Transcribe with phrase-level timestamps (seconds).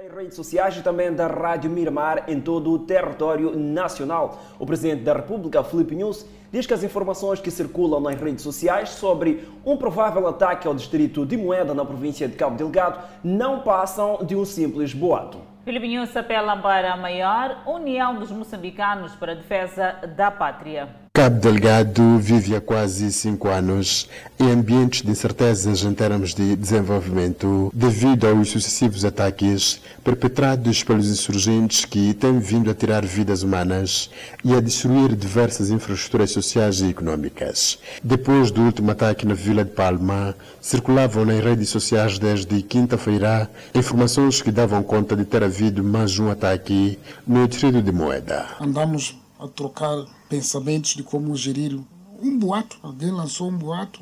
[0.00, 4.40] Em redes sociais e também da Rádio Miramar em todo o território nacional.
[4.56, 8.90] O Presidente da República, Felipe News, diz que as informações que circulam nas redes sociais
[8.90, 14.24] sobre um provável ataque ao distrito de Moeda na província de Cabo Delgado não passam
[14.24, 15.38] de um simples boato.
[15.64, 21.07] Felipe News apela para a maior união dos moçambicanos para a defesa da pátria.
[21.12, 27.72] Cabo Delgado vive há quase cinco anos em ambientes de incertezas em termos de desenvolvimento
[27.74, 34.10] devido aos sucessivos ataques perpetrados pelos insurgentes que têm vindo a tirar vidas humanas
[34.44, 37.78] e a destruir diversas infraestruturas sociais e econômicas.
[38.02, 44.40] Depois do último ataque na Vila de Palma, circulavam nas redes sociais desde quinta-feira informações
[44.42, 48.46] que davam conta de ter havido mais um ataque no distrito de Moeda.
[48.60, 51.78] Andamos a trocar pensamentos de como gerir
[52.22, 52.78] um boato.
[52.82, 54.00] Alguém lançou um boato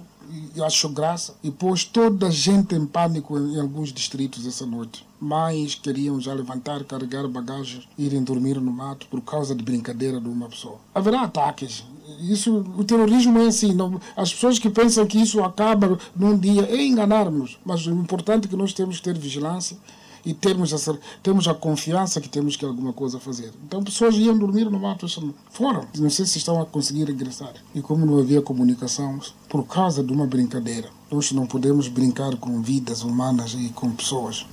[0.54, 5.06] e achou graça e pôs toda a gente em pânico em, alguns distritos essa noite.
[5.20, 10.28] Mães queriam já levantar, carregar bagagens, irem dormir no mato por causa de brincadeira de
[10.28, 10.78] uma pessoa.
[10.94, 11.84] Haverá ataques.
[12.20, 13.74] Isso, o terrorismo é assim.
[13.74, 17.58] Não, as pessoas que pensam que isso acaba num dia é enganar-nos.
[17.64, 19.76] Mas o importante é que nós temos que ter vigilância
[20.26, 23.52] e termos a, temos a confiança que temos que alguma coisa fazer.
[23.64, 25.06] Então pessoas iam dormir no mato,
[25.50, 25.86] foram.
[25.96, 27.54] Não sei se estão a conseguir regressar.
[27.72, 29.20] E como não havia comunicação,
[29.56, 34.44] por causa de uma brincadeira, nós não podemos brincar com vidas humanas e com pessoas.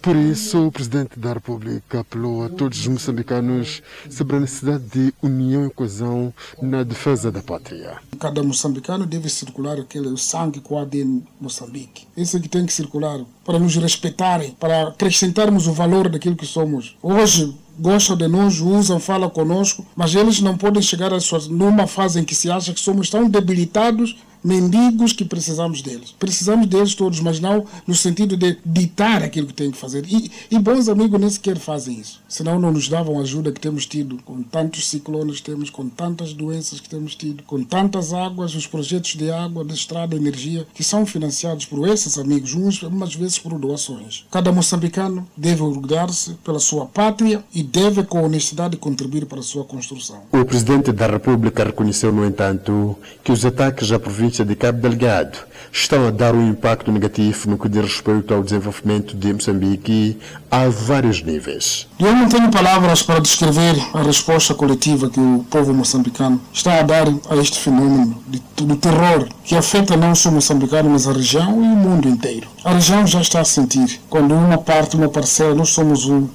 [0.00, 5.12] Por isso, o Presidente da República apelou a todos os moçambicanos sobre a necessidade de
[5.20, 7.96] união e coesão na defesa da pátria.
[8.20, 12.06] Cada moçambicano deve circular aquele sangue há de Moçambique.
[12.16, 16.46] Esse é que tem que circular para nos respeitarem, para acrescentarmos o valor daquilo que
[16.46, 16.96] somos.
[17.02, 21.88] Hoje, gostam de nós, usam, falam conosco, mas eles não podem chegar a suas, numa
[21.88, 26.14] fase em que se acha que somos tão debilitados mendigos que precisamos deles.
[26.18, 30.04] Precisamos deles todos, mas não no sentido de ditar aquilo que tem que fazer.
[30.08, 32.20] E, e bons amigos nem sequer fazem isso.
[32.28, 36.32] Senão não nos davam a ajuda que temos tido, com tantos ciclones temos, com tantas
[36.32, 40.82] doenças que temos tido, com tantas águas, os projetos de água, de estrada, energia, que
[40.82, 44.24] são financiados por esses amigos, uns, umas vezes por doações.
[44.30, 49.64] Cada moçambicano deve orgulhar-se pela sua pátria e deve, com honestidade, contribuir para a sua
[49.64, 50.22] construção.
[50.32, 54.80] O Presidente da República reconheceu, no entanto, que os ataques à província província de Cabo
[54.80, 55.38] Delgado
[55.70, 60.18] estão a dar um impacto negativo no que diz respeito ao desenvolvimento de Moçambique
[60.50, 61.86] a vários níveis.
[61.98, 66.82] Eu não tenho palavras para descrever a resposta coletiva que o povo moçambicano está a
[66.82, 71.12] dar a este fenômeno de, do terror que afeta não só o moçambicano, mas a
[71.12, 72.48] região e o mundo inteiro.
[72.64, 74.00] A região já está a sentir.
[74.08, 76.26] Quando uma parte, uma parcela, nós somos um,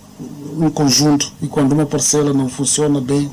[0.59, 3.30] um conjunto e quando uma parcela não funciona bem,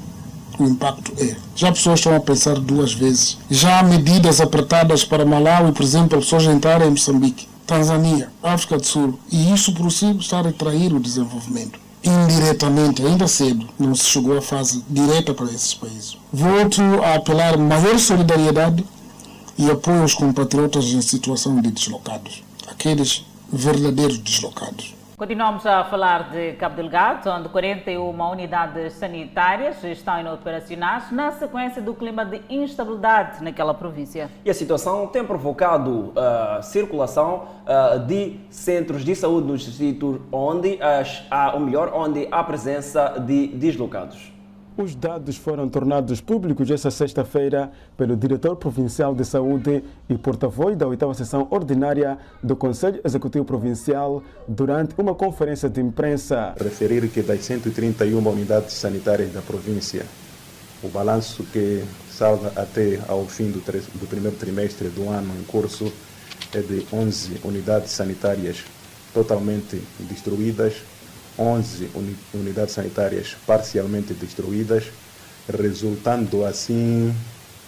[0.59, 1.37] o impacto é.
[1.57, 3.39] Já pessoas estão a pensar duas vezes.
[3.51, 8.77] Já há medidas apertadas para Malawi, por exemplo, as pessoas entrarem em Moçambique, Tanzânia, África
[8.77, 9.19] do Sul.
[9.31, 11.79] E isso por si está a retrair o desenvolvimento.
[12.03, 16.19] Indiretamente, ainda cedo, não se chegou à fase direta para esses países.
[16.31, 18.85] Volto a apelar maior solidariedade
[19.57, 22.43] e apoio aos compatriotas em situação de deslocados.
[22.69, 24.95] Aqueles verdadeiros deslocados.
[25.25, 31.95] Continuamos a falar de Cabo Delgado, onde 41 unidades sanitárias estão operacionais na sequência do
[31.95, 34.31] clima de instabilidade naquela província.
[34.45, 40.21] E a situação tem provocado a uh, circulação uh, de centros de saúde nos distritos
[40.31, 40.79] onde
[41.31, 44.34] há, ou melhor, onde há presença de deslocados.
[44.77, 50.85] Os dados foram tornados públicos esta sexta-feira pelo diretor provincial de saúde e porta-voz da
[50.89, 56.57] oitava sessão ordinária do Conselho Executivo Provincial durante uma conferência de imprensa.
[56.59, 60.05] Referir que das 131 unidades sanitárias da província,
[60.83, 65.93] o balanço que salva até ao fim do, do primeiro trimestre do ano em curso
[66.53, 68.65] é de 11 unidades sanitárias
[69.13, 70.83] totalmente destruídas
[71.39, 71.91] 11
[72.33, 74.85] unidades sanitárias parcialmente destruídas,
[75.49, 77.15] resultando assim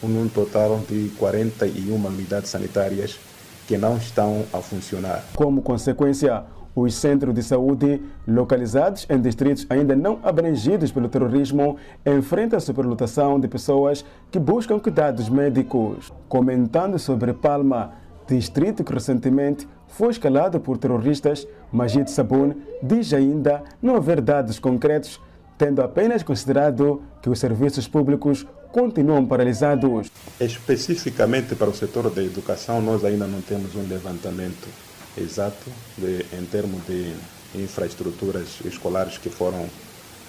[0.03, 3.19] num total de 41 unidades sanitárias
[3.66, 5.25] que não estão a funcionar.
[5.34, 6.44] Como consequência,
[6.75, 13.41] os centros de saúde localizados em distritos ainda não abrangidos pelo terrorismo enfrentam a superlotação
[13.41, 16.12] de pessoas que buscam cuidados médicos.
[16.29, 17.94] Comentando sobre Palma,
[18.29, 25.21] distrito que recentemente foi escalado por terroristas, Majid Sabun diz ainda não haver dados concretos,
[25.56, 30.11] tendo apenas considerado que os serviços públicos continuam paralisados.
[30.38, 34.69] Especificamente para o setor da educação, nós ainda não temos um levantamento
[35.17, 37.15] exato de, em termos de
[37.55, 39.67] infraestruturas escolares que foram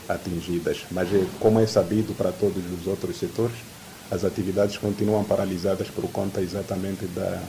[0.08, 0.86] atingidas.
[0.92, 3.58] Mas, é, como é sabido para todos os outros setores,
[4.10, 7.42] as atividades continuam paralisadas por conta exatamente da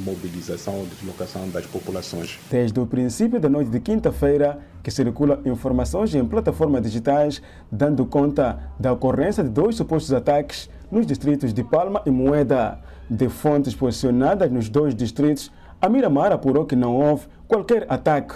[0.00, 2.38] mobilização ou deslocação das populações.
[2.50, 8.58] Desde o princípio da noite de quinta-feira, que circulam informações em plataformas digitais dando conta
[8.78, 12.80] da ocorrência de dois supostos ataques nos distritos de Palma e Moeda.
[13.10, 15.50] De fontes posicionadas nos dois distritos,
[15.80, 18.34] a Miramar apurou que não houve qualquer ataque.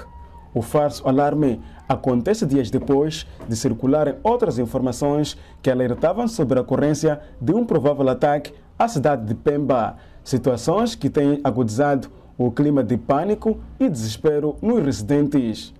[0.54, 7.20] O falso alarme acontece dias depois de circularem outras informações que alertavam sobre a ocorrência
[7.40, 9.96] de um provável ataque à cidade de Pemba.
[10.24, 12.08] Situações que têm agudizado
[12.38, 15.74] o clima de pânico e desespero nos residentes.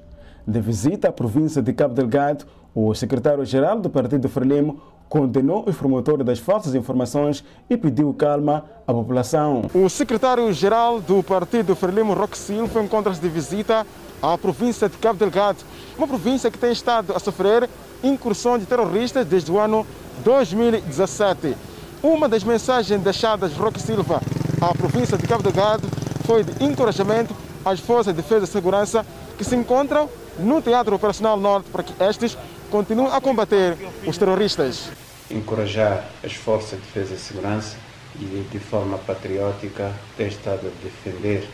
[0.47, 2.45] De visita à província de Cabo Delgado,
[2.75, 8.93] o secretário-geral do Partido Frelimo condenou os promotores das falsas informações e pediu calma à
[8.93, 9.63] população.
[9.75, 13.87] O secretário-geral do Partido Frelimo, Roque Silva, encontra-se de visita
[14.21, 15.59] à província de Cabo Delgado,
[15.97, 17.69] uma província que tem estado a sofrer
[18.03, 19.87] incursões de terroristas desde o ano
[20.25, 21.57] 2017.
[22.03, 24.21] Uma das mensagens deixadas Roque Silva
[24.61, 25.89] à província de Cabo Delgado
[26.27, 27.33] foi de encorajamento
[27.65, 29.07] às forças de defesa e segurança
[29.39, 32.37] que se encontram no Teatro Operacional Norte para que estes
[32.73, 34.91] continuem a combater os terroristas.
[35.31, 37.77] Encorajar as forças de defesa e segurança
[38.17, 41.49] e de forma patriótica tem estado a defender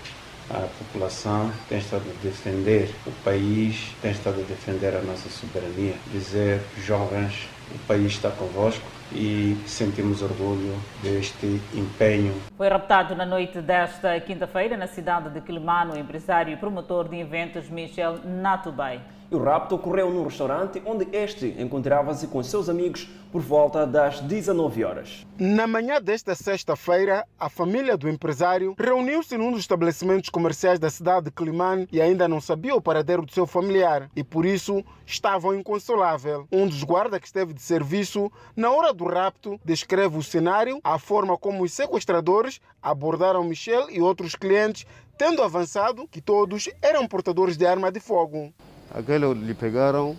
[0.48, 5.94] a população, tem estado a defender o país, tem estado a defender a nossa soberania.
[6.10, 7.34] Dizer, jovens,
[7.70, 12.34] o país está convosco e sentimos orgulho deste empenho.
[12.56, 17.16] Foi raptado na noite desta quinta-feira na cidade de Quilimano o empresário e promotor de
[17.16, 19.00] eventos Michel Natubay.
[19.30, 24.20] E o rapto ocorreu num restaurante onde este encontrava-se com seus amigos por volta das
[24.20, 25.26] 19 horas.
[25.38, 31.26] Na manhã desta sexta-feira, a família do empresário reuniu-se num dos estabelecimentos comerciais da cidade
[31.26, 35.54] de Climane e ainda não sabia o paradeiro do seu familiar e por isso estavam
[35.54, 36.48] inconsolável.
[36.50, 40.98] Um dos guardas que esteve de serviço na hora do rapto descreve o cenário, a
[40.98, 44.86] forma como os sequestradores abordaram Michel e outros clientes,
[45.18, 48.54] tendo avançado que todos eram portadores de arma de fogo.
[48.90, 50.16] Aquele lhe pegaram,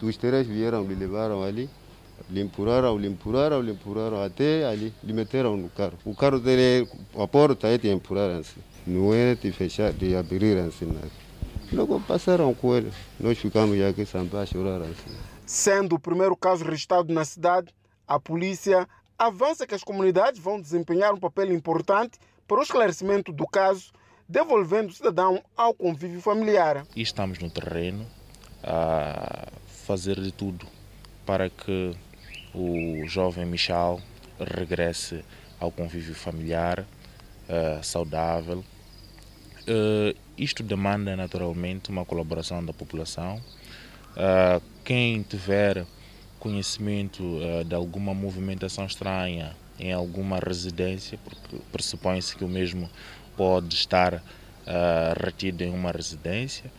[0.00, 1.68] os três vieram, lhe levaram ali,
[2.28, 5.94] lhe empurraram, lhe empurraram, lhe empurraram até ali, lhe meteram no carro.
[6.04, 10.58] O carro dele, a porta é de empurrar assim, não é de fechar, de abrir
[10.58, 10.86] assim.
[10.86, 11.00] Né?
[11.72, 15.16] Logo passaram com ele, nós ficamos aqui a chorar assim.
[15.46, 17.72] Sendo o primeiro caso registrado na cidade,
[18.06, 18.86] a polícia
[19.18, 23.92] avança que as comunidades vão desempenhar um papel importante para o esclarecimento do caso
[24.28, 26.84] devolvendo o cidadão ao convívio familiar.
[26.94, 28.06] E estamos no terreno
[28.62, 30.66] a fazer de tudo
[31.26, 31.94] para que
[32.54, 34.00] o jovem Michal
[34.38, 35.24] regresse
[35.58, 38.64] ao convívio familiar uh, saudável.
[39.62, 43.36] Uh, isto demanda naturalmente uma colaboração da população.
[44.16, 45.86] Uh, quem tiver
[46.38, 47.22] conhecimento
[47.64, 52.90] de alguma movimentação estranha em alguma residência, porque pressupõe-se que o mesmo
[53.36, 54.20] pode estar uh,
[55.22, 56.70] retido em uma residência,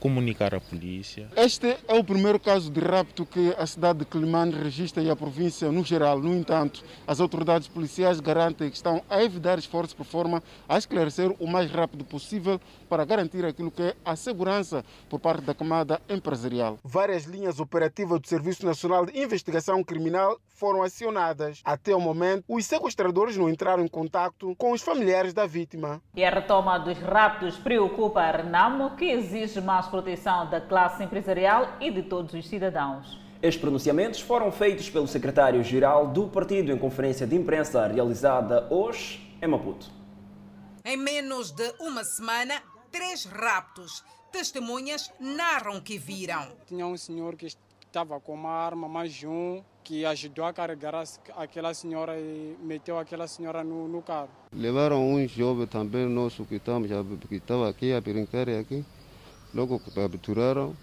[0.00, 1.28] comunicar à polícia.
[1.36, 5.14] Este é o primeiro caso de rapto que a cidade de Climane registra e a
[5.14, 6.18] província no geral.
[6.18, 11.30] No entanto, as autoridades policiais garantem que estão a evitar esforços por forma a esclarecer
[11.38, 12.58] o mais rápido possível
[12.90, 16.76] para garantir aquilo que é a segurança por parte da camada empresarial.
[16.82, 21.60] Várias linhas operativas do Serviço Nacional de Investigação Criminal foram acionadas.
[21.64, 26.02] Até o momento, os sequestradores não entraram em contato com os familiares da vítima.
[26.16, 31.76] E a retoma dos raptos preocupa a Renamo, que exige mais proteção da classe empresarial
[31.80, 33.20] e de todos os cidadãos.
[33.40, 39.46] Estes pronunciamentos foram feitos pelo secretário-geral do partido em conferência de imprensa realizada hoje em
[39.46, 39.86] Maputo.
[40.84, 42.54] Em menos de uma semana,
[42.90, 44.04] três raptos.
[44.32, 46.52] Testemunhas narram que viram.
[46.66, 47.46] Tinha um senhor que
[47.90, 50.94] estava com uma arma, mais um, que ajudou a carregar
[51.36, 54.30] aquela senhora e meteu aquela senhora no, no carro.
[54.52, 58.84] Levaram um jovem também nosso que estava aqui a brincar aqui.
[59.52, 60.76] Logo capturaram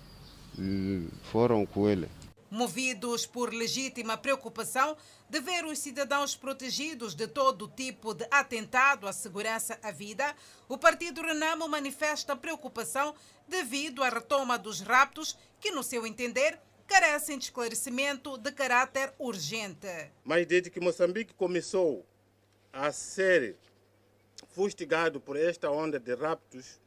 [0.59, 2.09] e foram com ele.
[2.49, 4.95] Movidos por legítima preocupação
[5.29, 10.33] de ver os cidadãos protegidos de todo tipo de atentado à segurança à vida,
[10.69, 13.13] o Partido Renamo manifesta preocupação
[13.47, 20.11] devido à retoma dos raptos que, no seu entender, carecem de esclarecimento de caráter urgente.
[20.23, 22.05] Mas desde que Moçambique começou
[22.71, 23.57] a ser
[24.49, 26.79] fustigado por esta onda de raptos,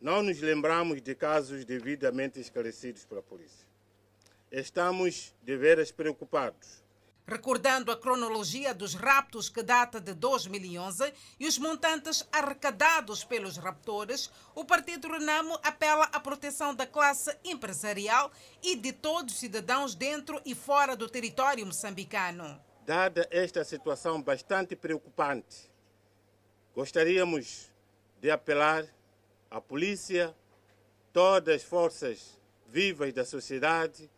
[0.00, 3.67] não nos lembramos de casos devidamente esclarecidos pela polícia.
[4.50, 6.82] Estamos de veras preocupados.
[7.26, 14.30] Recordando a cronologia dos raptos que data de 2011 e os montantes arrecadados pelos raptores,
[14.54, 20.40] o Partido Renamo apela à proteção da classe empresarial e de todos os cidadãos dentro
[20.46, 22.58] e fora do território moçambicano.
[22.86, 25.68] Dada esta situação bastante preocupante,
[26.78, 27.72] Gostaríamos
[28.20, 28.86] de apelar
[29.50, 30.32] à polícia,
[31.12, 32.38] todas as forças
[32.68, 34.08] vivas da sociedade,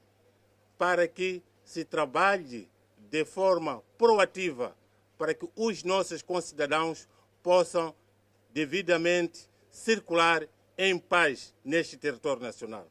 [0.80, 2.66] para que se trabalhe
[3.10, 4.74] de forma proativa
[5.18, 7.06] para que os nossos concidadãos
[7.42, 7.94] possam
[8.50, 12.88] devidamente circular em paz neste território nacional.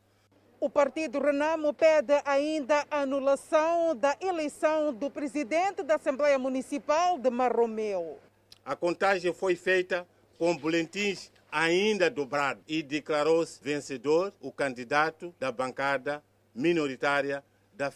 [0.59, 7.31] O partido Renamo pede ainda a anulação da eleição do presidente da Assembleia Municipal de
[7.31, 8.19] Marromeu.
[8.63, 16.23] A contagem foi feita com boletins ainda dobrados e declarou-se vencedor o candidato da bancada
[16.53, 17.43] minoritária
[17.79, 17.93] da.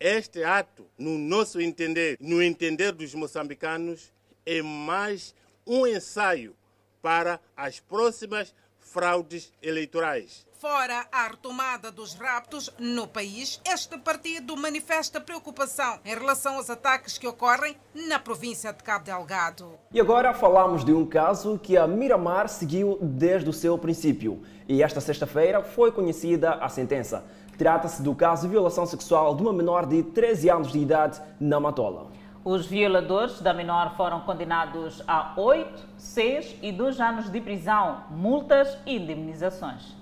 [0.00, 4.12] Este ato, no nosso entender, no entender dos moçambicanos,
[4.44, 5.32] é mais
[5.64, 6.56] um ensaio
[7.00, 8.52] para as próximas
[8.92, 10.46] fraudes eleitorais.
[10.60, 17.18] Fora a retomada dos raptos no país, este partido manifesta preocupação em relação aos ataques
[17.18, 17.74] que ocorrem
[18.06, 19.72] na província de Cabo Delgado.
[19.90, 24.42] E agora falamos de um caso que a Miramar seguiu desde o seu princípio.
[24.68, 27.24] E esta sexta-feira foi conhecida a sentença.
[27.58, 31.58] Trata-se do caso de violação sexual de uma menor de 13 anos de idade na
[31.58, 32.10] Matola.
[32.44, 38.76] Os violadores da menor foram condenados a 8, 6 e 2 anos de prisão, multas
[38.84, 39.94] e indemnizações.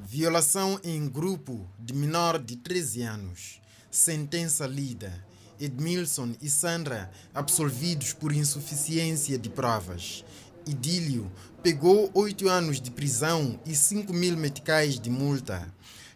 [0.00, 3.60] Violação em grupo de menor de 13 anos.
[3.88, 5.24] Sentença lida.
[5.60, 10.24] Edmilson e Sandra absolvidos por insuficiência de provas.
[10.66, 11.30] Idílio
[11.62, 15.72] pegou 8 anos de prisão e 5 mil meticais de multa.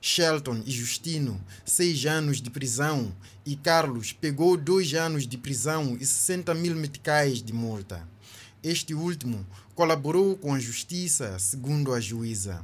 [0.06, 3.10] Shelton e Justino, 6 anos de prisão,
[3.42, 8.06] e Carlos pegou 2 anos de prisão e 60 mil meticais de multa.
[8.62, 12.62] Este último colaborou com a justiça, segundo a juíza.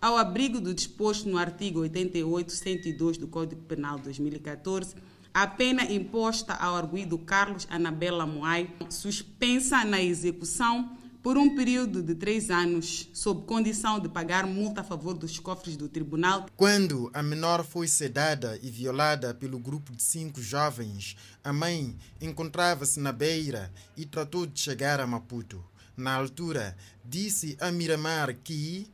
[0.00, 4.96] Ao abrigo do disposto no artigo 88, 102 do Código Penal de 2014,
[5.32, 12.14] a pena imposta ao arguido Carlos Anabela Moai, suspensa na execução por um período de
[12.14, 16.46] três anos, sob condição de pagar multa a favor dos cofres do tribunal.
[16.56, 22.98] Quando a menor foi sedada e violada pelo grupo de cinco jovens, a mãe encontrava-se
[22.98, 25.62] na beira e tratou de chegar a Maputo.
[25.96, 28.90] Na altura, disse a Miramar que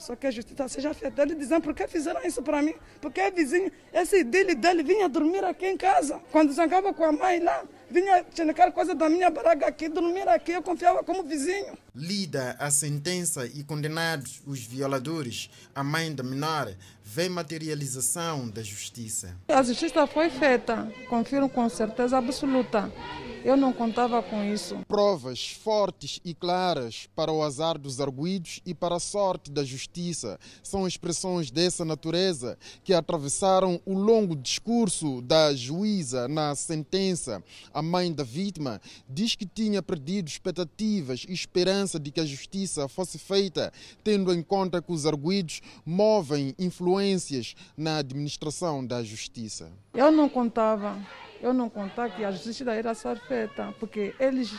[0.00, 1.22] só que a justiça seja feita.
[1.22, 2.74] Ele dizendo, por que fizeram isso para mim?
[3.00, 6.20] Porque é vizinho, esse dele dele vinha dormir aqui em casa.
[6.32, 10.52] Quando zangava com a mãe lá, vinha tirar coisa da minha baraga aqui, dormir aqui,
[10.52, 11.78] eu confiava como vizinho.
[11.94, 19.36] Lida a sentença e condenados os violadores, a mãe da menor vê materialização da justiça.
[19.48, 22.90] A justiça foi feita, confiro com certeza absoluta.
[23.42, 24.76] Eu não contava com isso.
[24.86, 30.38] Provas fortes e claras para o azar dos arguídos e para a sorte da justiça
[30.62, 37.42] são expressões dessa natureza que atravessaram o longo discurso da juíza na sentença.
[37.72, 38.78] A mãe da vítima
[39.08, 43.72] diz que tinha perdido expectativas e esperança de que a justiça fosse feita,
[44.04, 49.72] tendo em conta que os arguídos movem influências na administração da justiça.
[49.94, 50.98] Eu não contava
[51.42, 54.52] eu não contar que a justiça era ser feita, porque eles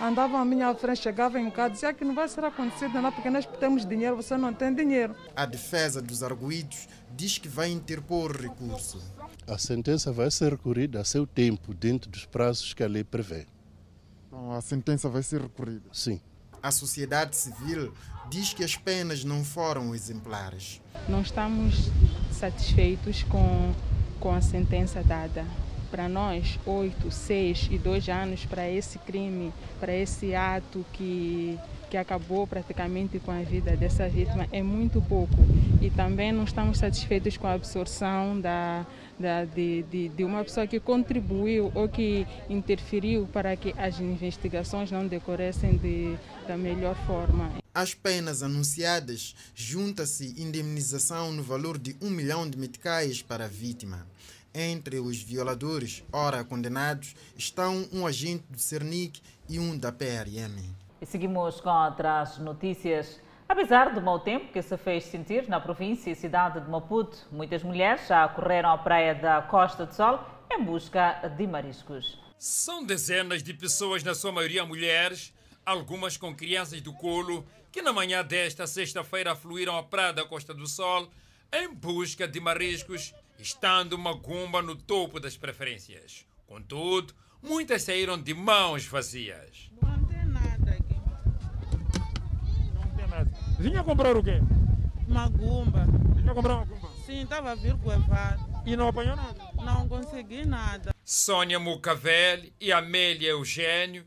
[0.00, 3.30] andavam à minha frente, chegavam em casa, diziam que não vai ser acontecido nada, porque
[3.30, 5.14] nós temos dinheiro, você não tem dinheiro.
[5.36, 9.00] A defesa dos arguídos diz que vai interpor recurso.
[9.46, 13.46] A sentença vai ser recorrida a seu tempo, dentro dos prazos que a lei prevê.
[14.56, 15.88] a sentença vai ser recorrida?
[15.92, 16.20] Sim.
[16.62, 17.92] A sociedade civil
[18.30, 20.80] diz que as penas não foram exemplares.
[21.08, 21.90] Não estamos
[22.32, 23.74] satisfeitos com,
[24.18, 25.44] com a sentença dada
[25.94, 31.56] para nós, oito, seis e dois anos para esse crime, para esse ato que,
[31.88, 35.36] que acabou praticamente com a vida dessa vítima é muito pouco.
[35.80, 38.84] E também não estamos satisfeitos com a absorção da,
[39.16, 44.90] da, de, de, de, uma pessoa que contribuiu ou que interferiu para que as investigações
[44.90, 46.16] não decorressem de,
[46.48, 47.52] da melhor forma.
[47.72, 54.04] Às penas anunciadas, junta-se indemnização no valor de um milhão de meticais para a vítima.
[54.56, 60.56] Entre os violadores, ora condenados, estão um agente do CERNIC e um da PRM.
[61.00, 63.20] E seguimos com outras notícias.
[63.48, 67.64] Apesar do mau tempo que se fez sentir na província e cidade de Maputo, muitas
[67.64, 72.16] mulheres já correram à praia da Costa do Sol em busca de mariscos.
[72.38, 75.34] São dezenas de pessoas, na sua maioria mulheres,
[75.66, 80.54] algumas com crianças do colo, que na manhã desta sexta-feira afluíram à praia da Costa
[80.54, 81.10] do Sol
[81.52, 86.26] em busca de mariscos estando uma gumba no topo das preferências.
[86.46, 89.70] Contudo, muitas saíram de mãos vazias.
[89.82, 91.00] Não tem nada aqui.
[92.74, 93.30] Não tem nada.
[93.58, 94.40] Vinha comprar o quê?
[95.06, 95.86] Uma gumba.
[96.16, 96.90] Vinha comprar uma gumba?
[97.04, 98.38] Sim, estava a vir coevar.
[98.66, 99.52] E não apanhou nada?
[99.56, 100.94] Não consegui nada.
[101.04, 104.06] Sônia Mucavel e Amélia Eugênio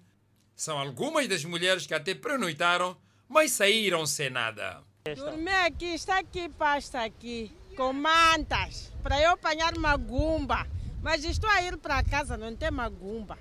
[0.55, 2.97] São algumas das mulheres que até pernoitaram,
[3.29, 4.81] mas saíram sem nada.
[5.15, 10.65] Dormi aqui, está aqui pasta aqui, com mantas, para eu apanhar magumba.
[11.01, 13.37] Mas estou a ir para casa, não tem magumba.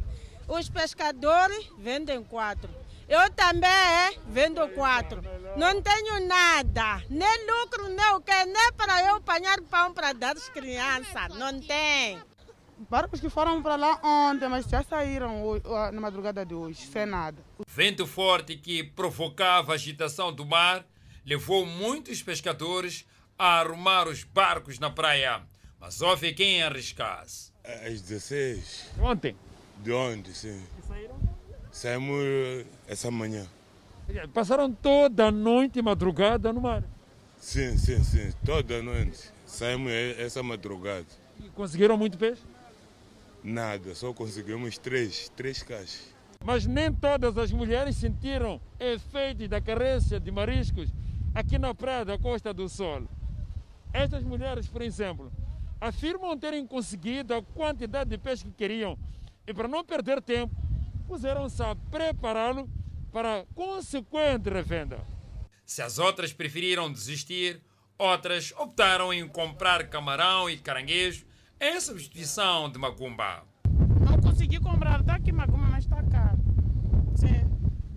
[0.46, 2.70] Os pescadores vendem quatro.
[3.08, 5.22] Eu também é, vendo quatro.
[5.56, 10.36] Não tenho nada, nem lucro, nem o que, nem para eu apanhar pão para dar
[10.36, 11.34] às crianças.
[11.36, 12.20] Não tem.
[12.90, 17.06] Barcos que foram para lá ontem, mas já saíram hoje, na madrugada de hoje, sem
[17.06, 17.42] nada.
[17.66, 20.84] Vento forte que provocava agitação do mar
[21.24, 23.06] levou muitos pescadores
[23.38, 25.42] a arrumar os barcos na praia.
[25.80, 27.52] Mas houve quem arriscasse.
[27.64, 28.90] Às 16.
[29.00, 29.36] Ontem?
[29.82, 30.62] De ontem, sim.
[30.78, 31.18] E saíram?
[31.70, 33.46] Saímos essa manhã.
[34.32, 36.82] Passaram toda a noite e madrugada no mar?
[37.38, 38.32] Sim, sim, sim.
[38.44, 39.30] Toda a noite.
[39.44, 41.06] Saímos essa madrugada.
[41.38, 42.42] E conseguiram muito peixe?
[43.44, 46.14] Nada, só conseguimos três, três caixas.
[46.44, 50.90] Mas nem todas as mulheres sentiram efeitos da carência de mariscos
[51.34, 53.02] aqui na praia da Costa do Sol.
[53.96, 55.32] Estas mulheres, por exemplo,
[55.80, 58.98] afirmam terem conseguido a quantidade de peixe que queriam
[59.46, 60.54] e, para não perder tempo,
[61.08, 62.68] puseram-se a prepará-lo
[63.10, 65.00] para consequente revenda.
[65.64, 67.62] Se as outras preferiram desistir,
[67.96, 71.24] outras optaram em comprar camarão e caranguejo
[71.58, 73.44] em substituição de macumba.
[73.64, 76.38] Não consegui comprar, está aqui macumba, mas está caro.
[77.14, 77.48] Sim,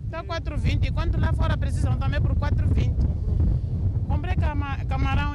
[0.06, 2.59] está 4,20 e quando lá fora precisam também por 4,20.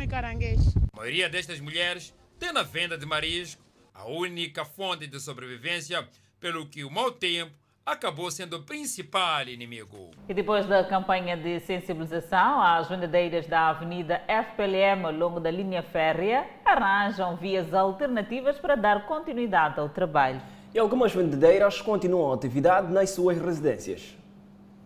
[0.05, 0.71] E caranguejo.
[0.93, 6.07] A maioria destas mulheres tem na venda de marisco a única fonte de sobrevivência,
[6.39, 7.51] pelo que o mau tempo
[7.83, 10.11] acabou sendo o principal inimigo.
[10.29, 15.81] E depois da campanha de sensibilização, as vendedeiras da Avenida FPLM ao longo da linha
[15.81, 20.39] férrea arranjam vias alternativas para dar continuidade ao trabalho.
[20.71, 24.15] E algumas vendedeiras continuam a atividade nas suas residências.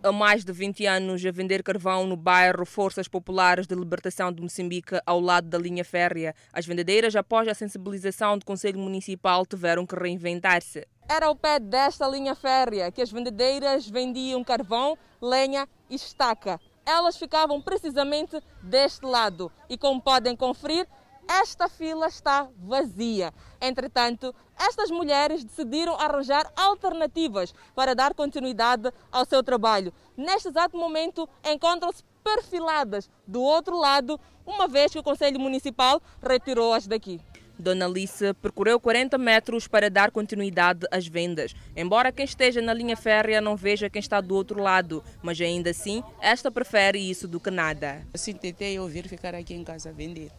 [0.02, 4.40] Há mais de 20 anos a vender carvão no bairro Forças Populares de Libertação de
[4.40, 6.34] Moçambique, ao lado da linha férrea.
[6.54, 10.88] As vendedeiras, após a sensibilização do Conselho Municipal, tiveram que reinventar-se.
[11.06, 16.58] Era ao pé desta linha férrea que as vendedeiras vendiam carvão, lenha e estaca.
[16.86, 20.86] Elas ficavam precisamente deste lado e, como podem conferir,
[21.30, 23.32] esta fila está vazia.
[23.60, 29.92] Entretanto, estas mulheres decidiram arranjar alternativas para dar continuidade ao seu trabalho.
[30.16, 36.88] Neste exato momento, encontram-se perfiladas do outro lado, uma vez que o Conselho Municipal retirou-as
[36.88, 37.20] daqui.
[37.60, 41.54] Dona Alice percorreu 40 metros para dar continuidade às vendas.
[41.76, 45.70] Embora quem esteja na linha férrea não veja quem está do outro lado, mas ainda
[45.70, 48.04] assim, esta prefere isso do que nada.
[48.12, 50.32] Assim, tentei ouvir ficar aqui em casa a vender.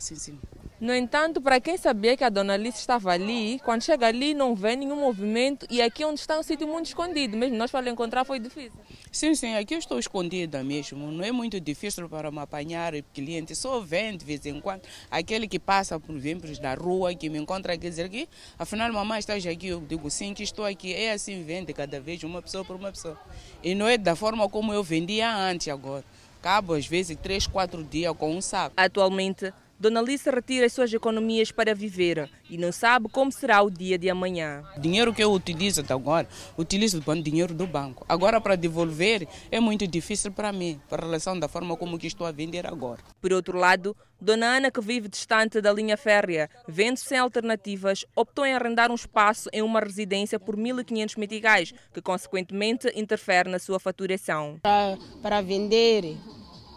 [0.00, 0.38] Sim, sim.
[0.80, 4.54] No entanto, para quem sabia que a dona Alice estava ali, quando chega ali não
[4.54, 7.90] vê nenhum movimento e aqui onde está é um sítio muito escondido, mesmo nós para
[7.90, 8.72] encontrar foi difícil.
[9.12, 13.54] Sim, sim, aqui eu estou escondida mesmo, não é muito difícil para me apanhar cliente,
[13.54, 17.38] só vem de vez em quando, aquele que passa por exemplo da rua, que me
[17.38, 18.26] encontra aqui, dizer que
[18.58, 22.24] afinal mamãe estás aqui, eu digo sim que estou aqui, é assim vende cada vez
[22.24, 23.20] uma pessoa por uma pessoa.
[23.62, 26.02] E não é da forma como eu vendia antes agora,
[26.40, 28.72] cabo às vezes três, quatro dias com um saco.
[28.78, 33.70] Atualmente, Dona Alice retira as suas economias para viver e não sabe como será o
[33.70, 34.62] dia de amanhã.
[34.76, 38.04] O dinheiro que eu utilizo até agora, utilizo o dinheiro do banco.
[38.06, 42.26] Agora, para devolver, é muito difícil para mim, para relação da forma como que estou
[42.26, 43.00] a vender agora.
[43.22, 48.44] Por outro lado, Dona Ana, que vive distante da linha férrea, vendo sem alternativas, optou
[48.44, 53.80] em arrendar um espaço em uma residência por 1.500 meticais, que consequentemente interfere na sua
[53.80, 54.58] faturação.
[54.60, 56.18] Para, para vender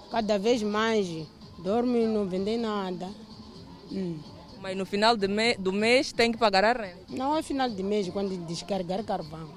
[0.10, 1.06] cada vez mais
[1.64, 3.10] dorme e não vende nada.
[3.92, 4.20] Hum.
[4.62, 7.00] Mas no final me do mês tem que pagar a renda?
[7.10, 9.50] Não é final de mês, quando descarregar carvão.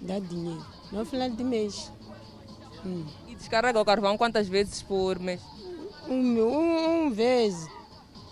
[0.00, 0.64] Dá dinheiro.
[0.90, 1.92] Não é final de mês.
[2.84, 3.04] Hum.
[3.28, 5.42] E descarrega o carvão quantas vezes por mês?
[6.08, 7.66] Um, um, um vez.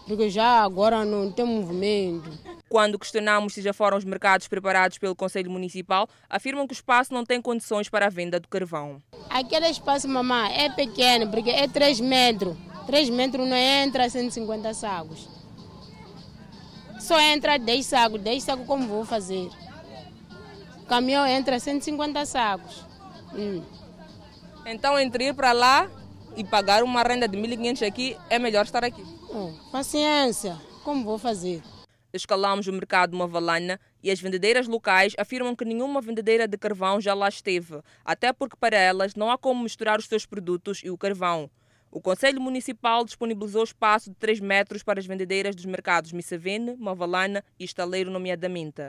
[0.07, 2.31] Porque já agora não tem movimento.
[2.69, 7.15] Quando questionamos se já foram os mercados preparados pelo Conselho Municipal, afirmam que o espaço
[7.15, 9.03] não tem condições para a venda do carvão.
[9.31, 12.57] Aquele espaço, mamãe, é pequeno, porque é 3 metros.
[12.87, 15.29] 3 metros não entra 150 sacos.
[17.01, 18.21] Só entra 10 sacos.
[18.21, 19.51] 10 sacos como vou fazer?
[20.83, 22.85] O caminhão entra 150 sacos.
[23.35, 23.63] Hum.
[24.67, 25.91] Então, entre ir para lá
[26.37, 29.05] e pagar uma renda de 1.500 aqui, é melhor estar aqui.
[29.31, 30.57] Oh, paciência.
[30.83, 31.63] Como vou fazer?
[32.13, 37.13] Escalamos o mercado Mavalana e as vendedeiras locais afirmam que nenhuma vendedeira de carvão já
[37.13, 40.97] lá esteve, até porque para elas não há como misturar os seus produtos e o
[40.97, 41.51] carvão.
[41.95, 47.45] O Conselho Municipal disponibilizou espaço de 3 metros para as vendedeiras dos mercados Missavene, Mavalana
[47.57, 48.83] e Estaleiro, nomeadamente.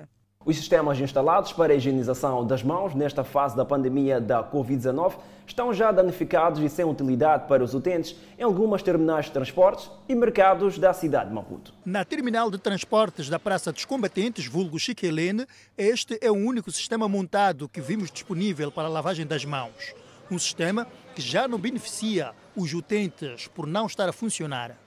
[0.43, 5.71] Os sistemas instalados para a higienização das mãos nesta fase da pandemia da Covid-19 estão
[5.71, 10.79] já danificados e sem utilidade para os utentes em algumas terminais de transportes e mercados
[10.79, 11.75] da cidade de Maputo.
[11.85, 15.45] Na terminal de transportes da Praça dos Combatentes, vulgo Chiquelene,
[15.77, 19.93] este é o único sistema montado que vimos disponível para a lavagem das mãos.
[20.29, 24.77] Um sistema que já não beneficia os utentes por não estar a funcionar.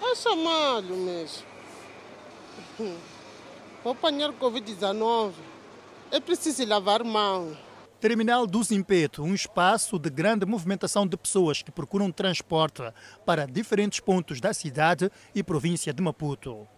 [0.00, 1.42] É chamado mesmo.
[3.82, 5.32] Vou apanhar Covid-19.
[6.10, 7.56] É preciso lavar mão.
[8.00, 12.82] Terminal do Zimpeto, um espaço de grande movimentação de pessoas que procuram transporte
[13.24, 16.68] para diferentes pontos da cidade e província de Maputo.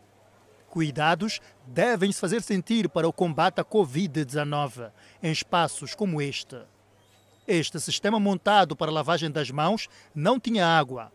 [0.68, 6.58] Cuidados devem se fazer sentir para o combate à Covid-19 em espaços como este.
[7.48, 11.12] Este sistema montado para lavagem das mãos não tinha água,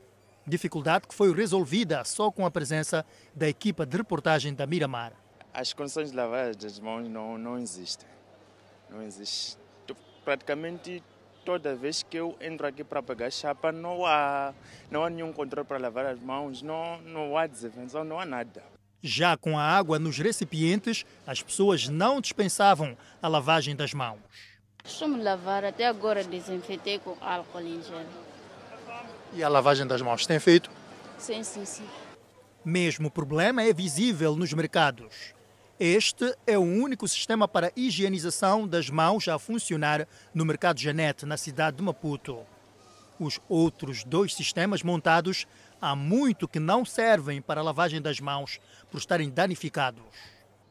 [0.48, 5.12] dificuldade que foi resolvida só com a presença da equipa de reportagem da Miramar.
[5.54, 8.08] As condições de lavagem das mãos não, não existem.
[8.90, 9.58] Não existe.
[10.24, 11.04] Praticamente
[11.44, 14.54] toda vez que eu entro aqui para pegar chapa, não há,
[14.90, 18.64] não há nenhum controle para lavar as mãos, não, não há desinfecção, não há nada.
[19.04, 24.20] Já com a água nos recipientes, as pessoas não dispensavam a lavagem das mãos.
[24.84, 28.06] Costumo lavar, até agora desinfetei com álcool em gel.
[29.34, 30.70] E a lavagem das mãos tem feito?
[31.18, 31.86] Sim, sim, sim.
[32.66, 35.34] Mesmo o problema é visível nos mercados.
[35.80, 41.38] Este é o único sistema para higienização das mãos a funcionar no mercado Janete, na
[41.38, 42.46] cidade de Maputo.
[43.20, 45.48] Os outros dois sistemas montados
[45.82, 48.60] há muito que não servem para a lavagem das mãos
[48.92, 50.04] por estarem danificados.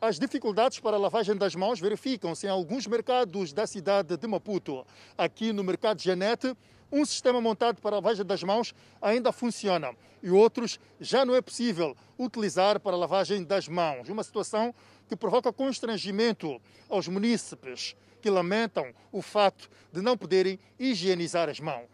[0.03, 4.87] As dificuldades para a lavagem das mãos verificam-se em alguns mercados da cidade de Maputo.
[5.17, 6.57] Aqui no mercado Janete,
[6.91, 9.91] um sistema montado para a lavagem das mãos ainda funciona
[10.23, 14.09] e outros já não é possível utilizar para a lavagem das mãos.
[14.09, 14.75] Uma situação
[15.07, 16.59] que provoca constrangimento
[16.89, 21.89] aos munícipes que lamentam o fato de não poderem higienizar as mãos.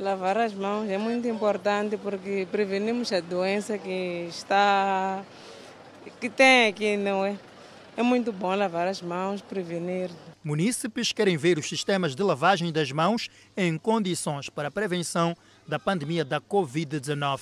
[0.00, 5.24] Lavar as mãos é muito importante porque prevenimos a doença que está
[6.10, 7.36] que tem aqui, não é?
[7.96, 10.10] É muito bom lavar as mãos, prevenir.
[10.42, 15.36] Munícipes querem ver os sistemas de lavagem das mãos em condições para a prevenção
[15.68, 17.40] da pandemia da Covid-19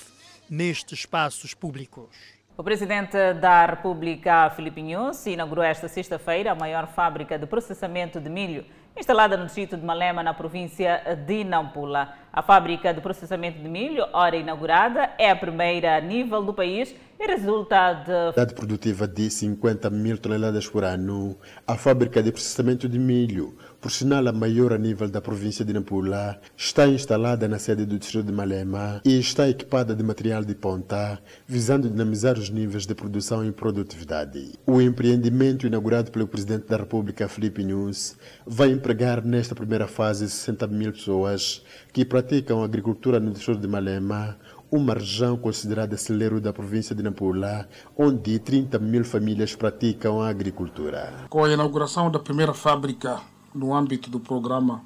[0.49, 2.09] nestes espaços públicos.
[2.57, 8.29] O presidente da República, Filipe Nunes, inaugurou esta sexta-feira a maior fábrica de processamento de
[8.29, 12.13] milho instalada no distrito de Malema, na província de Nampula.
[12.31, 16.95] A fábrica de processamento de milho, ora inaugurada, é a primeira a nível do país
[17.19, 18.35] e resulta de...
[18.35, 21.37] Dade produtiva de 50 mil toneladas por ano.
[21.67, 25.73] A fábrica de processamento de milho, por sinal a maior a nível da província de
[25.73, 30.53] Nampula, está instalada na sede do distrito de Malema e está equipada de material de
[30.53, 34.53] ponta, visando dinamizar os níveis de produção e produtividade.
[34.67, 38.15] O empreendimento inaugurado pelo presidente da República, Felipe Nunes,
[38.45, 44.37] vai empregar nesta primeira fase 60 mil pessoas que praticam agricultura no distrito de Malema,
[44.71, 47.67] uma região considerada celeiro da província de Nampula,
[47.97, 51.25] onde 30 mil famílias praticam a agricultura.
[51.29, 53.19] Com a inauguração da primeira fábrica
[53.53, 54.83] no âmbito do programa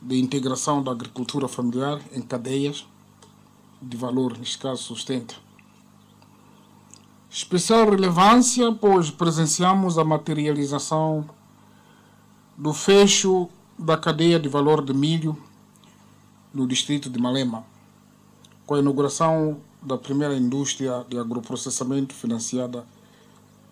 [0.00, 2.86] de integração da agricultura familiar em cadeias
[3.82, 5.34] de valor, neste caso sustenta.
[7.30, 11.28] Especial relevância, pois presenciamos a materialização
[12.56, 15.36] do fecho da cadeia de valor de milho
[16.52, 17.64] no distrito de Malema,
[18.66, 22.84] com a inauguração da primeira indústria de agroprocessamento financiada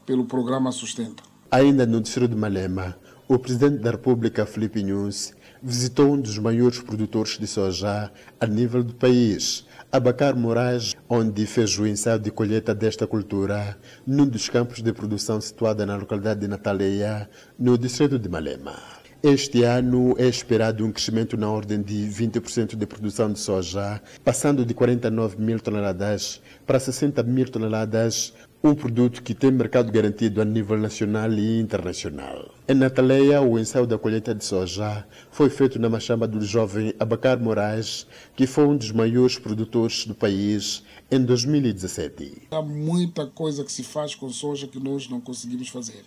[0.07, 1.23] pelo programa Sustenta.
[1.51, 2.97] Ainda no distrito de Malema,
[3.29, 8.11] o presidente da República, Felipe Nunes, visitou um dos maiores produtores de soja
[8.41, 14.27] a nível do país, Abacar Moraes, onde fez o ensaio de colheita desta cultura num
[14.27, 18.77] dos campos de produção situada na localidade de Nataleia, no distrito de Malema.
[19.21, 24.65] Este ano é esperado um crescimento na ordem de 20% de produção de soja, passando
[24.65, 28.33] de 49 mil toneladas para 60 mil toneladas,
[28.63, 32.53] um produto que tem mercado garantido a nível nacional e internacional.
[32.67, 37.41] Em Nataleia, o ensaio da colheita de soja foi feito na machamba do jovem Abacar
[37.41, 42.49] Moraes, que foi um dos maiores produtores do país em 2017.
[42.51, 46.03] Há muita coisa que se faz com soja que nós não conseguimos fazer.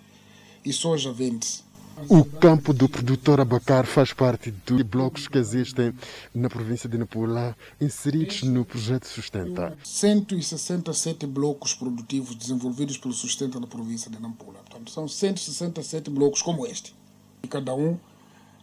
[0.64, 1.71] E soja vende-se.
[2.10, 5.94] O campo do produtor Abacar faz parte de blocos que existem
[6.34, 9.78] na província de Nampula, inseridos no projeto Sustenta.
[9.84, 14.60] 167 blocos produtivos desenvolvidos pelo Sustenta na província de Nampula.
[14.60, 16.96] Portanto, são 167 blocos como este.
[17.44, 17.98] E cada um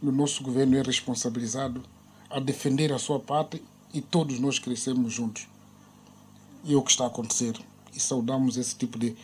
[0.03, 1.83] no nosso governo é responsabilizado
[2.31, 3.63] a defender a sua parte
[3.93, 5.47] e todos nós crescemos juntos.
[6.65, 7.55] E é o que está a acontecer.
[7.95, 9.17] E saudamos esse tipo de,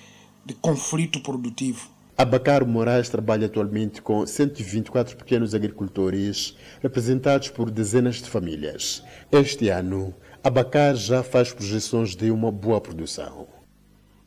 [0.44, 8.30] de conflito produtivo Abacar Moraes trabalha atualmente com 124 pequenos agricultores, representados por dezenas de
[8.30, 9.02] famílias.
[9.32, 13.48] Este ano, Abacar já faz projeções de uma boa produção.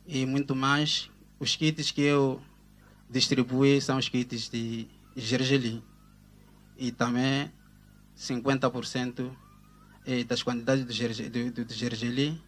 [0.06, 2.38] E muito mais, os kits que eu
[3.08, 5.82] distribuí são os kits de gergelim.
[6.76, 7.50] E também
[8.14, 9.30] 50%
[10.26, 10.92] das quantidades de
[11.74, 12.38] gergelim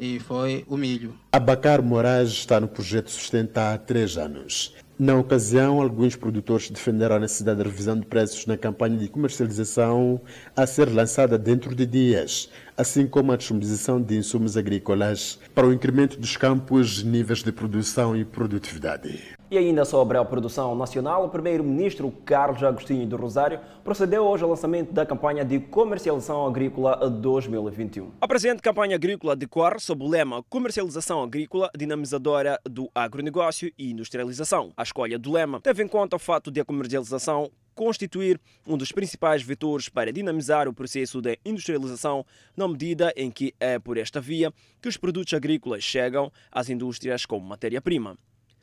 [0.00, 1.14] e foi o milho.
[1.30, 4.74] Abacar Moraes está no projeto Sustenta há três anos.
[4.98, 10.20] Na ocasião, alguns produtores defenderam a necessidade de revisão de preços na campanha de comercialização
[10.56, 15.72] a ser lançada dentro de dias, assim como a disponibilização de insumos agrícolas para o
[15.72, 19.38] incremento dos campos, níveis de produção e produtividade.
[19.50, 24.50] E ainda sobre a produção nacional, o primeiro-ministro Carlos Agostinho do Rosário procedeu hoje ao
[24.50, 28.12] lançamento da campanha de comercialização agrícola 2021.
[28.20, 34.70] A presente campanha agrícola decorre sob o lema Comercialização Agrícola Dinamizadora do Agronegócio e Industrialização.
[34.76, 38.92] A escolha do lema teve em conta o fato de a comercialização constituir um dos
[38.92, 42.24] principais vetores para dinamizar o processo de industrialização,
[42.56, 47.26] na medida em que é por esta via que os produtos agrícolas chegam às indústrias
[47.26, 48.16] como matéria-prima.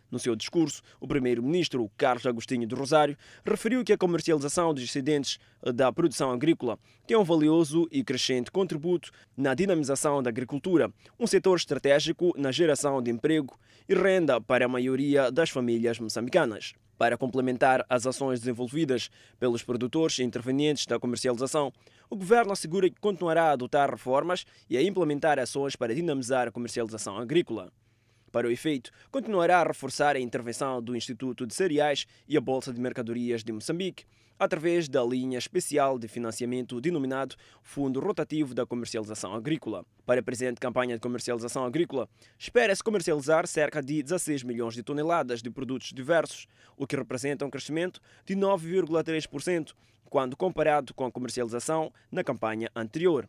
[0.10, 5.38] No seu discurso, o primeiro-ministro Carlos Agostinho do Rosário referiu que a comercialização dos excedentes
[5.76, 11.58] da produção agrícola tem um valioso e crescente contributo na dinamização da agricultura, um setor
[11.58, 16.74] estratégico na geração de emprego e renda para a maioria das famílias moçambicanas.
[16.98, 21.72] Para complementar as ações desenvolvidas pelos produtores e intervenientes da comercialização,
[22.10, 26.52] o governo assegura que continuará a adotar reformas e a implementar ações para dinamizar a
[26.52, 27.72] comercialização agrícola.
[28.32, 32.74] Para o efeito, continuará a reforçar a intervenção do Instituto de Cereais e a Bolsa
[32.74, 34.06] de Mercadorias de Moçambique,
[34.40, 39.86] através da linha especial de financiamento denominado Fundo Rotativo da Comercialização Agrícola.
[40.06, 45.42] Para a presente campanha de comercialização agrícola, espera-se comercializar cerca de 16 milhões de toneladas
[45.42, 49.74] de produtos diversos, o que representa um crescimento de 9,3%
[50.10, 53.28] quando comparado com a comercialização na campanha anterior.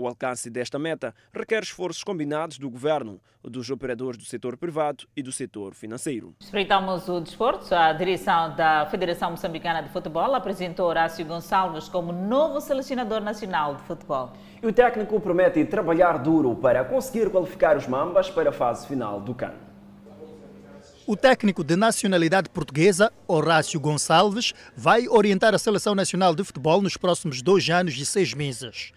[0.00, 5.22] O alcance desta meta requer esforços combinados do governo, dos operadores do setor privado e
[5.22, 6.34] do setor financeiro.
[6.40, 7.74] Espreitamos o desporto.
[7.74, 13.82] A direção da Federação Moçambicana de Futebol apresentou Horácio Gonçalves como novo selecionador nacional de
[13.82, 14.32] futebol.
[14.62, 19.20] E o técnico promete trabalhar duro para conseguir qualificar os Mambas para a fase final
[19.20, 19.52] do CAN.
[21.06, 26.96] O técnico de nacionalidade portuguesa, Horácio Gonçalves, vai orientar a Seleção Nacional de Futebol nos
[26.96, 28.94] próximos dois anos e seis meses.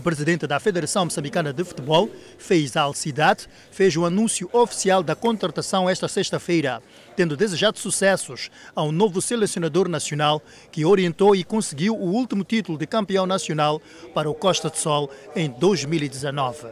[0.00, 2.08] O presidente da Federação Moçambicana de Futebol,
[2.38, 6.82] Feiz Al-Sidat, fez o anúncio oficial da contratação esta sexta-feira,
[7.14, 10.40] tendo desejado sucessos ao novo selecionador nacional
[10.72, 13.78] que orientou e conseguiu o último título de campeão nacional
[14.14, 16.68] para o Costa de Sol em 2019.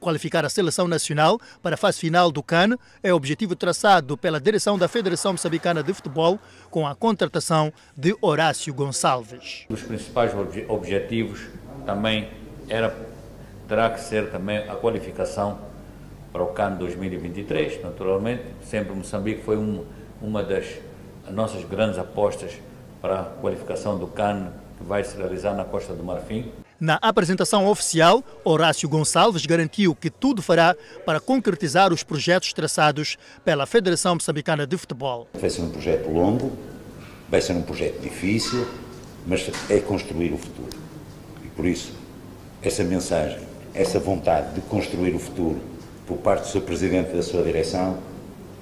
[0.00, 4.40] Qualificar a seleção nacional para a fase final do CAN é o objetivo traçado pela
[4.40, 6.40] direção da Federação Moçambicana de Futebol
[6.72, 9.64] com a contratação de Horácio Gonçalves.
[9.70, 10.32] Os principais
[10.68, 11.38] objetivos
[11.86, 12.94] também era,
[13.68, 15.58] terá que ser também a qualificação
[16.32, 18.42] para o CAN 2023, naturalmente.
[18.62, 19.84] Sempre Moçambique foi um,
[20.20, 20.66] uma das
[21.30, 22.52] nossas grandes apostas
[23.00, 26.50] para a qualificação do CAN que vai se realizar na Costa do Marfim.
[26.80, 30.74] Na apresentação oficial, Horácio Gonçalves garantiu que tudo fará
[31.06, 35.28] para concretizar os projetos traçados pela Federação Moçambicana de Futebol.
[35.34, 36.52] Vai ser um projeto longo,
[37.28, 38.66] vai ser um projeto difícil,
[39.24, 40.76] mas é construir o futuro.
[41.44, 41.92] E por isso
[42.68, 43.38] essa mensagem,
[43.74, 45.60] essa vontade de construir o futuro
[46.06, 47.98] por parte do seu Presidente e da sua direção,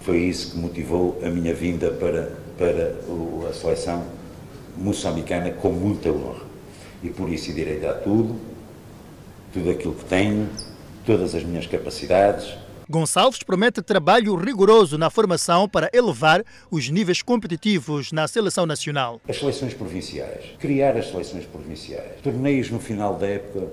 [0.00, 4.04] foi isso que motivou a minha vinda para, para a seleção
[4.76, 6.42] moçambicana com muita honra.
[7.02, 8.36] E por isso irei dar tudo,
[9.52, 10.48] tudo aquilo que tenho,
[11.04, 12.56] todas as minhas capacidades.
[12.88, 19.20] Gonçalves promete trabalho rigoroso na formação para elevar os níveis competitivos na seleção nacional.
[19.28, 23.68] As seleções provinciais, criar as seleções provinciais, torneios no final da época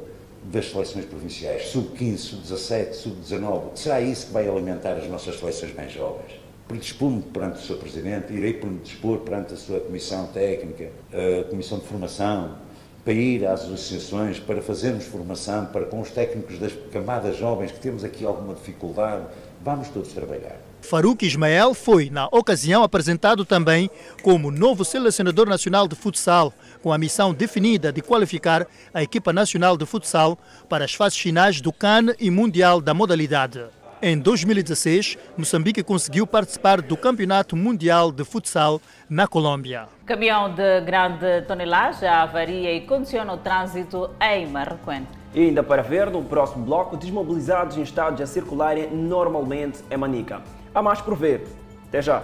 [0.51, 3.61] das seleções provinciais, sub-15, sub-17, sub-19.
[3.75, 6.39] Será isso que vai alimentar as nossas seleções mais jovens?
[6.67, 7.77] Predispor-me perante o Sr.
[7.79, 12.57] Presidente, irei predispor perante a sua Comissão Técnica, a Comissão de Formação,
[13.03, 17.79] para ir às associações, para fazermos formação, para com os técnicos das camadas jovens que
[17.79, 19.25] temos aqui alguma dificuldade,
[19.63, 20.68] vamos todos trabalhar.
[20.81, 23.89] Farouk Ismael foi, na ocasião, apresentado também
[24.23, 29.77] como novo selecionador nacional de futsal, com a missão definida de qualificar a equipa nacional
[29.77, 30.37] de futsal
[30.67, 33.63] para as fases finais do CAN e Mundial da modalidade.
[34.01, 39.87] Em 2016, Moçambique conseguiu participar do Campeonato Mundial de Futsal na Colômbia.
[40.05, 45.05] Caminhão de grande tonelagem avaria e condiciona o trânsito em Marroquém.
[45.35, 50.41] E ainda para ver, no próximo bloco, desmobilizados em estados a circularem normalmente em Manica.
[50.73, 51.47] A mais por ver.
[51.87, 52.23] Até já!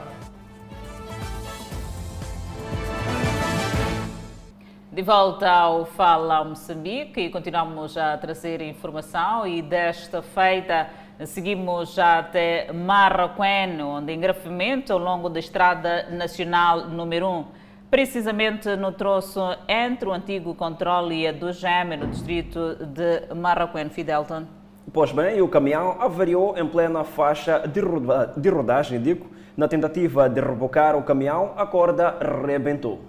[4.92, 10.88] De volta ao Fala Moçambique e continuamos a trazer informação e desta feita
[11.26, 17.46] seguimos até Marraquen, onde engrafamento ao longo da Estrada Nacional número 1,
[17.92, 23.90] precisamente no troço entre o antigo controle e a do GEM no distrito de Marraquen,
[23.90, 24.46] Fidelton.
[24.94, 30.30] Pois bem, o caminhão avariou em plena faixa de, roda de rodagem, digo, na tentativa
[30.30, 33.02] de rebocar o caminhão, a corda rebentou.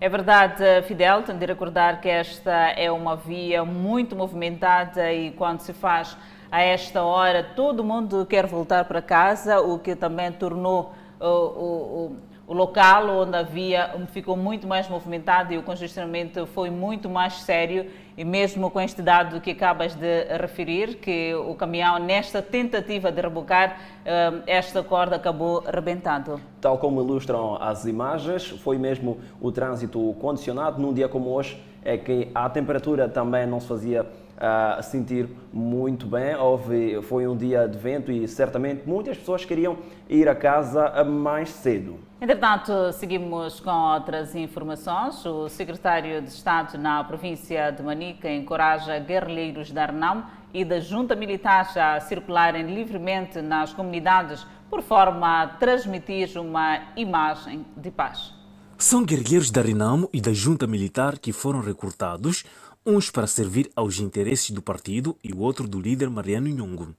[0.00, 5.60] É verdade, Fidel, tenho de recordar que esta é uma via muito movimentada e quando
[5.60, 6.16] se faz
[6.50, 12.16] a esta hora, todo mundo quer voltar para casa, o que também tornou o, o,
[12.46, 17.90] o local onde havia ficou muito mais movimentado e o congestionamento foi muito mais sério
[18.16, 23.20] e mesmo com este dado que acabas de referir, que o caminhão nesta tentativa de
[23.20, 26.40] rebocar eh, esta corda acabou rebentando.
[26.60, 31.98] Tal como ilustram as imagens, foi mesmo o trânsito condicionado num dia como hoje, é
[31.98, 34.06] que a temperatura também não se fazia
[34.38, 36.34] a sentir muito bem.
[36.34, 39.76] Houve, foi um dia de vento e certamente muitas pessoas queriam
[40.08, 41.98] ir a casa mais cedo.
[42.20, 45.24] Entretanto, seguimos com outras informações.
[45.26, 51.14] O secretário de Estado na província de Manica encoraja guerrilheiros da Arnão e da junta
[51.14, 58.32] militar a circularem livremente nas comunidades por forma a transmitir uma imagem de paz.
[58.78, 62.44] São guerrilheiros da Renamo e da junta militar que foram recrutados
[62.86, 66.94] uns para servir aos interesses do partido e o outro do líder Mariano Nhongo.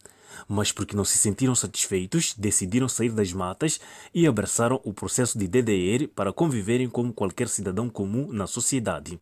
[0.48, 3.80] Mas porque não se sentiram satisfeitos, decidiram sair das matas
[4.14, 9.20] e abraçaram o processo de DDR para conviverem como qualquer cidadão comum na sociedade.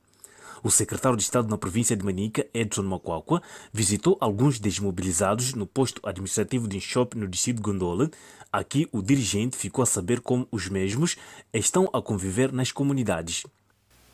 [0.63, 3.41] O secretário de Estado na província de Manica, Edson Macuacua,
[3.73, 8.09] visitou alguns desmobilizados no posto administrativo de Inchop, no distrito de Gondola.
[8.49, 11.17] Aqui, o dirigente ficou a saber como os mesmos
[11.53, 13.45] estão a conviver nas comunidades.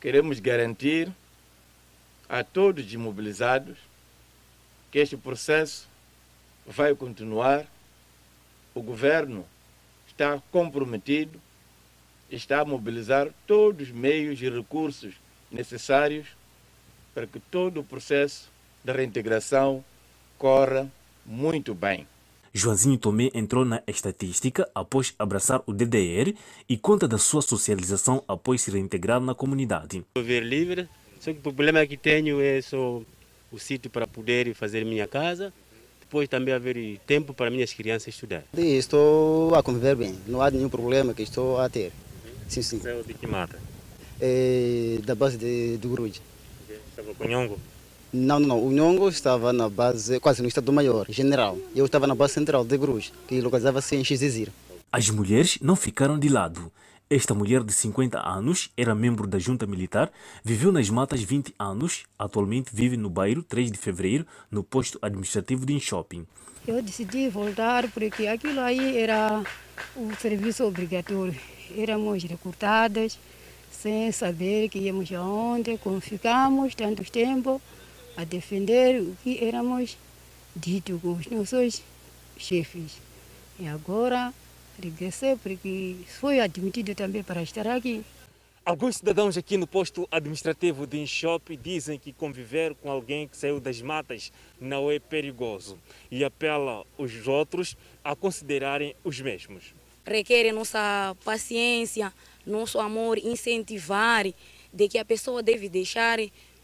[0.00, 1.12] Queremos garantir
[2.30, 3.76] a todos os imobilizados
[4.92, 5.88] que este processo
[6.64, 7.66] vai continuar.
[8.72, 9.44] O governo
[10.06, 11.40] está comprometido,
[12.30, 15.14] está a mobilizar todos os meios e recursos
[15.50, 16.28] necessários
[17.12, 18.48] para que todo o processo
[18.84, 19.84] de reintegração
[20.38, 20.90] corra
[21.26, 22.06] muito bem.
[22.52, 26.34] Joãozinho Tomé entrou na estatística após abraçar o DDR
[26.68, 30.04] e conta da sua socialização após se reintegrar na comunidade.
[30.16, 30.88] Ver livre
[31.20, 33.02] só que o problema que tenho é só
[33.52, 35.52] o sítio para poder fazer minha casa,
[36.00, 38.42] depois também haver tempo para minhas crianças estudar.
[38.56, 41.92] Estou a conviver bem, não há nenhum problema que estou a ter.
[42.48, 42.78] Sim, sim.
[42.78, 43.58] Você é de que mata?
[44.20, 46.20] É da base de, de Grude.
[46.88, 47.60] Estava com o Nhongo?
[48.12, 48.66] Não, não, não.
[48.66, 51.56] O Nhongo estava na base, quase no estado maior, general.
[51.76, 54.48] Eu estava na base central de Grude, que localizava-se em Xizir.
[54.90, 56.72] As mulheres não ficaram de lado.
[57.12, 60.12] Esta mulher de 50 anos era membro da junta militar,
[60.44, 65.66] viveu nas matas 20 anos, atualmente vive no bairro 3 de fevereiro, no posto administrativo
[65.66, 66.24] de shopping.
[66.64, 69.42] Eu decidi voltar porque aquilo aí era
[69.96, 71.34] o serviço obrigatório.
[71.76, 73.18] Éramos recrutadas
[73.72, 77.60] sem saber que íamos aonde, como ficamos tanto tempo
[78.16, 79.98] a defender o que éramos
[80.54, 81.82] dito com os nossos
[82.38, 82.98] chefes.
[83.58, 84.32] E agora
[84.80, 88.04] regressei porque foi admitido também para estar aqui.
[88.64, 93.58] Alguns cidadãos aqui no posto administrativo de Inshop dizem que conviver com alguém que saiu
[93.58, 95.78] das matas não é perigoso
[96.10, 99.74] e apela os outros a considerarem os mesmos.
[100.06, 102.12] Requer nossa paciência,
[102.46, 104.26] nosso amor, incentivar
[104.72, 106.18] de que a pessoa deve deixar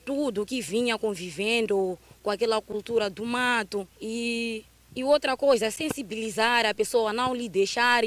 [0.05, 4.64] tudo que vinha convivendo com aquela cultura do mato e
[4.97, 8.03] e outra coisa, sensibilizar a pessoa, não lhe deixar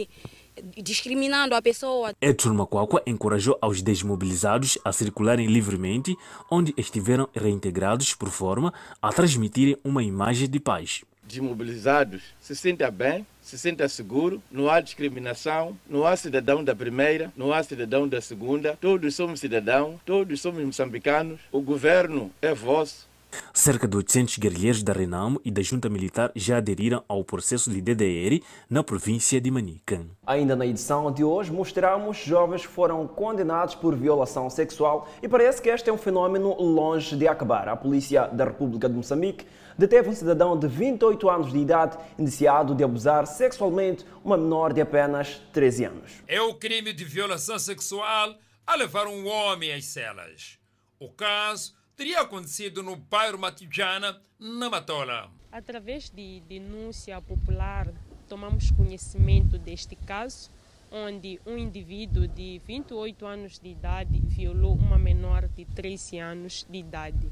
[0.76, 2.14] discriminando a pessoa.
[2.20, 6.18] Edson Macuacua encorajou aos desmobilizados a circularem livremente
[6.50, 11.04] onde estiveram reintegrados por forma a transmitirem uma imagem de paz.
[11.24, 17.32] Desmobilizados se sentem bem, se sentem seguro, não há discriminação, não há cidadão da primeira,
[17.38, 23.08] não há cidadão da segunda, todos somos cidadãos, todos somos moçambicanos, o governo é vosso,
[23.54, 27.82] Cerca de 800 guerrilheiros da Renamo e da junta militar já aderiram ao processo de
[27.82, 30.06] DDR na província de Manica.
[30.26, 35.62] Ainda na edição de hoje mostramos jovens que foram condenados por violação sexual e parece
[35.62, 37.68] que este é um fenômeno longe de acabar.
[37.68, 39.46] A polícia da República de Moçambique
[39.78, 44.82] deteve um cidadão de 28 anos de idade indiciado de abusar sexualmente uma menor de
[44.82, 46.12] apenas 13 anos.
[46.28, 50.60] É o crime de violação sexual a levar um homem às celas.
[51.00, 55.30] O caso teria acontecido no bairro Matijana, na Matola.
[55.52, 57.92] Através de denúncia popular,
[58.26, 60.50] tomamos conhecimento deste caso
[60.90, 66.78] onde um indivíduo de 28 anos de idade violou uma menor de 13 anos de
[66.78, 67.30] idade.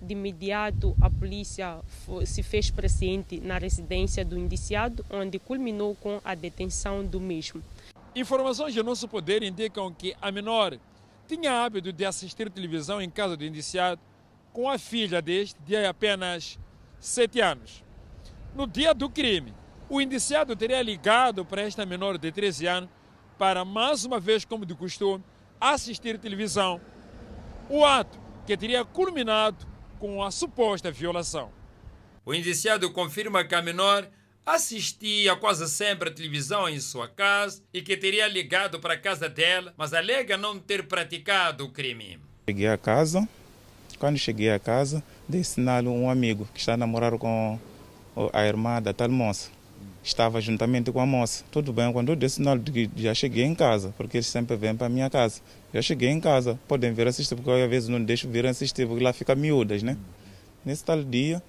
[0.00, 1.78] De imediato, a polícia
[2.24, 7.62] se fez presente na residência do indiciado, onde culminou com a detenção do mesmo.
[8.14, 10.78] Informações de nosso poder indicam que a menor
[11.26, 14.00] tinha hábito de assistir televisão em casa do indiciado
[14.52, 16.58] com a filha deste de apenas
[17.00, 17.84] 7 anos.
[18.54, 19.52] No dia do crime,
[19.88, 22.90] o indiciado teria ligado para esta menor de 13 anos
[23.36, 25.22] para, mais uma vez, como de costume,
[25.60, 26.80] assistir televisão.
[27.68, 29.66] O ato que teria culminado
[29.98, 31.50] com a suposta violação.
[32.24, 34.08] O indiciado confirma que a menor
[34.46, 39.28] assistia quase sempre a televisão em sua casa e que teria ligado para a casa
[39.28, 42.20] dela, mas alega não ter praticado o crime.
[42.48, 43.28] Cheguei a casa,
[43.98, 47.58] quando cheguei a casa, dei sinal a um amigo que está a namorar com
[48.32, 49.50] a irmã da tal moça.
[50.04, 51.44] Estava juntamente com a moça.
[51.50, 54.54] Tudo bem, quando eu dei sinal de que já cheguei em casa, porque eles sempre
[54.54, 55.40] vêm para a minha casa.
[55.74, 58.86] Já cheguei em casa, podem vir assistir, porque eu às vezes não deixo vir assistir,
[58.86, 59.96] porque lá fica miúdas, né?
[60.64, 61.42] Nesse tal dia,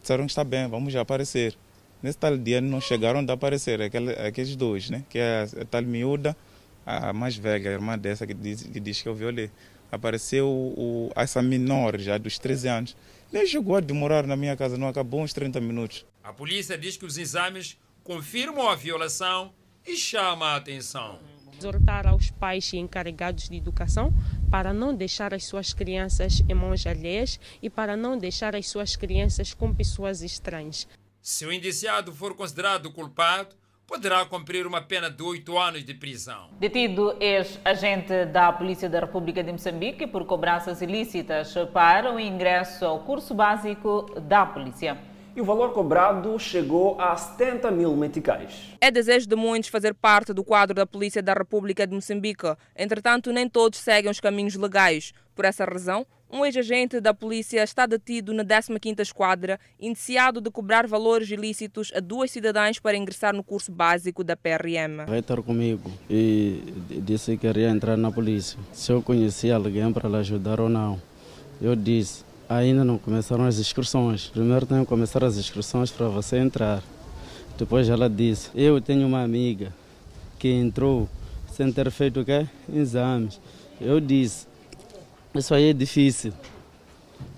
[0.00, 1.56] disseram que está bem, vamos já aparecer.
[2.02, 5.04] Nesse tal dia não chegaram a aparecer aquele, aqueles dois, né?
[5.08, 6.36] Que é a, a tal miúda,
[6.84, 9.50] a mais velha, a irmã dessa que diz que, diz que eu violei.
[9.90, 12.96] Apareceu o, essa menor já dos 13 anos.
[13.30, 16.04] Nem chegou a demorar na minha casa, não acabou uns 30 minutos.
[16.24, 19.52] A polícia diz que os exames confirmam a violação
[19.86, 21.18] e chama a atenção.
[21.56, 24.12] Exortar aos pais e encarregados de educação
[24.50, 28.96] para não deixar as suas crianças em mãos alheias e para não deixar as suas
[28.96, 30.88] crianças com pessoas estranhas.
[31.22, 33.54] Se o indiciado for considerado culpado,
[33.86, 36.48] poderá cumprir uma pena de oito anos de prisão.
[36.58, 43.04] Detido ex-agente da Polícia da República de Moçambique por cobranças ilícitas para o ingresso ao
[43.04, 44.98] curso básico da polícia.
[45.36, 48.70] E o valor cobrado chegou a 70 mil meticais.
[48.80, 52.52] É desejo de muitos fazer parte do quadro da Polícia da República de Moçambique.
[52.76, 55.12] Entretanto, nem todos seguem os caminhos legais.
[55.36, 60.86] Por essa razão, um ex-agente da polícia está detido na 15ª Esquadra, indiciado de cobrar
[60.86, 65.04] valores ilícitos a duas cidadãs para ingressar no curso básico da PRM.
[65.06, 66.62] Vai estar comigo e
[67.04, 68.58] disse que queria entrar na polícia.
[68.72, 71.00] Se eu conhecia alguém para lhe ajudar ou não.
[71.60, 74.28] Eu disse, ainda não começaram as inscrições.
[74.28, 76.82] Primeiro tenho que começar as inscrições para você entrar.
[77.58, 79.72] Depois ela disse, eu tenho uma amiga
[80.38, 81.06] que entrou
[81.52, 82.46] sem ter feito o quê?
[82.72, 83.38] Exames.
[83.78, 84.46] Eu disse,
[85.34, 86.32] isso aí é difícil.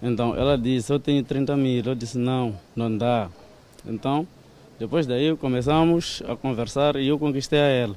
[0.02, 1.84] Então ela disse, eu tenho 30 mil.
[1.84, 3.28] Eu disse, não, não dá.
[3.86, 4.26] Então,
[4.78, 7.96] depois daí começamos a conversar e eu conquistei a ela.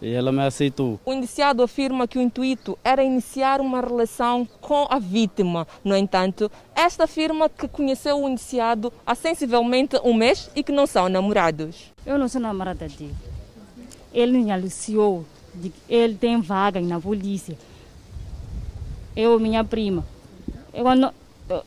[0.00, 0.98] E ela me aceitou.
[1.04, 5.66] O indiciado afirma que o intuito era iniciar uma relação com a vítima.
[5.84, 10.86] No entanto, esta afirma que conheceu o indiciado há sensivelmente um mês e que não
[10.86, 11.92] são namorados.
[12.04, 13.14] Eu não sou namorada dele.
[14.12, 14.50] Ele me
[15.60, 17.56] que ele tem vaga na polícia.
[19.16, 20.04] Eu, minha prima.
[20.72, 20.84] Eu,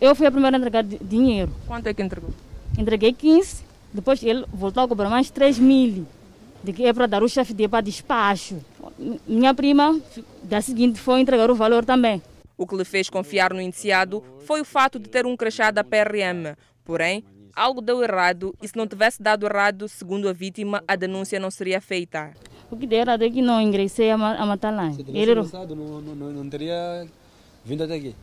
[0.02, 1.52] eu fui a primeira a entregar dinheiro.
[1.68, 2.32] Quanto é que entregou?
[2.78, 3.64] Entreguei 15.
[3.94, 6.06] Depois ele voltou a cobrar mais 3 mil
[6.66, 8.58] de que é para dar o chefe de para despacho.
[9.28, 10.00] Minha prima,
[10.44, 12.22] da seguinte, foi entregar o valor também.
[12.58, 15.84] O que lhe fez confiar no indiciado foi o fato de ter um crachá da
[15.84, 16.56] PRM.
[16.84, 17.24] Porém,
[17.56, 21.52] algo deu errado e se não tivesse dado errado, segundo a vítima, a denúncia não
[21.52, 22.32] seria feita.
[22.72, 24.92] O que deu errado é que não ingressei a Matalã.
[24.92, 25.36] Se tivesse Ele...
[25.36, 27.06] Passado, não, não, não teria
[27.66, 28.16] vindo até aqui?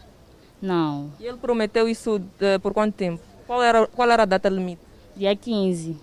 [0.60, 1.10] Não.
[1.18, 3.20] E ele prometeu isso de, por quanto tempo?
[3.46, 4.80] Qual era, qual era a data limite?
[5.16, 5.96] Dia 15.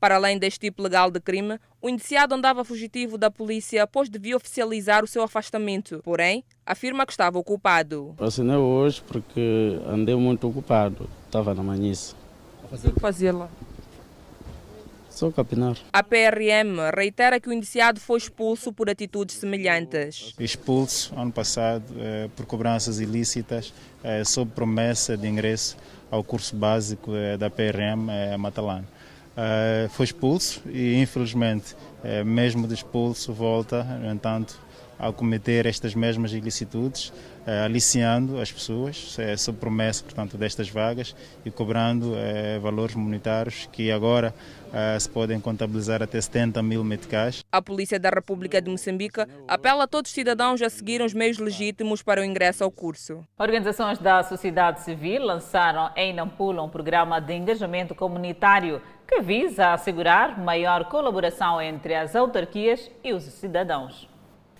[0.00, 4.36] Para além deste tipo legal de crime, o indiciado andava fugitivo da polícia, pois devia
[4.36, 6.00] oficializar o seu afastamento.
[6.02, 8.14] Porém, afirma que estava ocupado.
[8.18, 11.08] Assinei hoje porque andei muito ocupado.
[11.26, 12.14] Estava na manhice.
[12.64, 13.48] O que fazia lá?
[15.16, 15.78] Só capinar.
[15.94, 20.34] A PRM reitera que o indiciado foi expulso por atitudes semelhantes.
[20.38, 23.72] Expulso ano passado eh, por cobranças ilícitas,
[24.04, 25.74] eh, sob promessa de ingresso
[26.10, 28.84] ao curso básico eh, da PRM eh, Matalã.
[29.36, 34.58] Uh, foi expulso e, infelizmente, uh, mesmo de expulso, volta, no entanto,
[34.98, 37.12] a cometer estas mesmas ilicitudes,
[37.46, 42.14] uh, aliciando as pessoas, uh, sob promessa, portanto, destas vagas e cobrando
[42.60, 44.34] valores monetários que agora
[44.98, 47.42] se podem contabilizar até 70 mil meticais.
[47.50, 51.38] A Polícia da República de Moçambique apela a todos os cidadãos a seguir os meios
[51.38, 53.24] legítimos para o ingresso ao curso.
[53.38, 60.38] Organizações da sociedade civil lançaram em Nampula um programa de engajamento comunitário que visa assegurar
[60.38, 64.08] maior colaboração entre as autarquias e os cidadãos.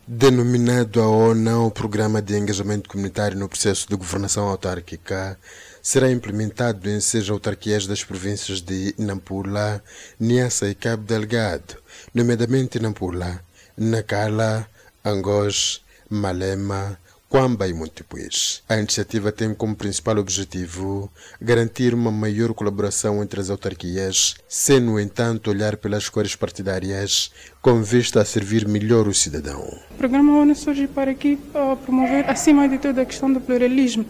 [0.09, 5.37] Denominado a ONU o Programa de Engajamento Comunitário no Processo de Governação Autárquica,
[5.83, 9.83] será implementado em seis autarquias das províncias de Nampula,
[10.21, 11.75] Niassa e Cabo Delgado,
[12.15, 13.43] nomeadamente Nampula,
[13.77, 14.69] Nacala,
[15.05, 16.97] Angós, Malema,
[17.29, 18.63] Quamba e Montepuez.
[18.69, 21.11] A iniciativa tem como principal objetivo
[21.41, 27.83] garantir uma maior colaboração entre as autarquias, sem, no entanto, olhar pelas cores partidárias, com
[27.83, 29.61] vista a servir melhor o cidadão.
[29.91, 31.39] O programa ONU surge para aqui
[31.85, 34.07] promover, acima de tudo, a questão do pluralismo,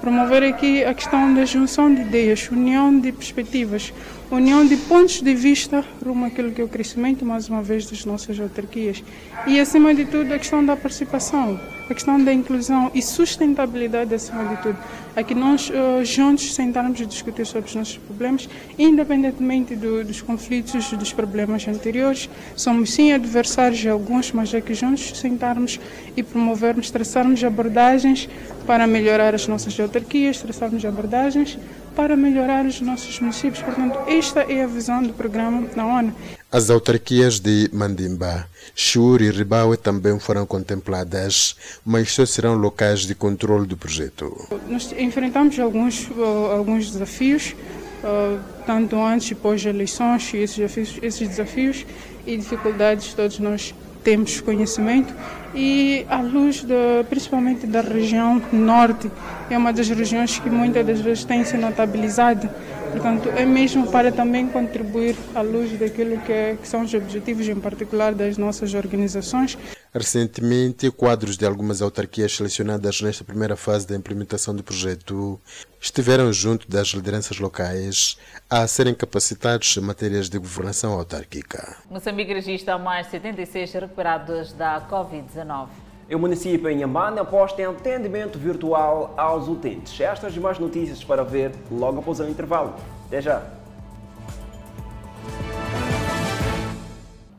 [0.00, 3.92] promover aqui a questão da junção de ideias, união de perspectivas,
[4.36, 8.04] união de pontos de vista rumo àquilo que é o crescimento, mais uma vez, das
[8.04, 9.02] nossas autarquias.
[9.46, 14.44] E, acima de tudo, a questão da participação, a questão da inclusão e sustentabilidade, acima
[14.44, 14.78] de tudo.
[15.16, 20.92] Aqui nós uh, juntos sentarmos e discutir sobre os nossos problemas, independentemente do, dos conflitos,
[20.92, 22.30] dos problemas anteriores.
[22.54, 25.80] Somos sim adversários de alguns, mas aqui juntos sentarmos
[26.16, 28.28] e promovermos, traçarmos abordagens
[28.66, 31.58] para melhorar as nossas autarquias, traçarmos abordagens
[31.94, 33.62] para melhorar os nossos municípios.
[33.62, 36.14] Portanto, esta é a visão do programa da ONU.
[36.52, 43.14] As autarquias de Mandimba, Chur e Ribaue também foram contempladas, mas só serão locais de
[43.14, 44.48] controle do projeto.
[44.68, 47.54] Nós enfrentamos alguns, uh, alguns desafios,
[48.02, 51.86] uh, tanto antes e das eleições, e esses desafios, esses desafios
[52.26, 55.12] e dificuldades todos nós temos conhecimento
[55.54, 59.10] e à luz de, principalmente da região norte,
[59.50, 62.48] é uma das regiões que muitas das vezes tem se notabilizado.
[62.90, 67.48] Portanto, é mesmo para também contribuir à luz daquilo que, é, que são os objetivos,
[67.48, 69.56] em particular das nossas organizações.
[69.92, 75.40] Recentemente, quadros de algumas autarquias selecionadas nesta primeira fase da implementação do projeto
[75.80, 78.18] estiveram junto das lideranças locais
[78.50, 81.78] a serem capacitados em matérias de governação autárquica.
[81.90, 85.68] Moçambique registra mais 76 recuperados da Covid-19.
[86.12, 89.98] O município em Inhambane aposta em atendimento virtual aos utentes.
[90.00, 92.74] Estas e mais notícias para ver logo após o intervalo.
[93.06, 93.42] Até já!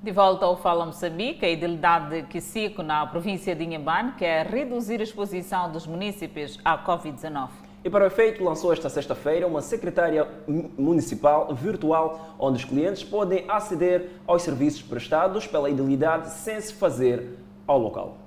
[0.02, 5.04] De volta ao Fala Moçambique, a idilidade Quisico, na província de Inhambane, quer reduzir a
[5.04, 7.50] exposição dos municípios à Covid-19.
[7.84, 10.28] E para o efeito, lançou esta sexta-feira uma secretária
[10.78, 17.40] municipal virtual, onde os clientes podem aceder aos serviços prestados pela idilidade sem se fazer
[17.66, 18.18] ao local.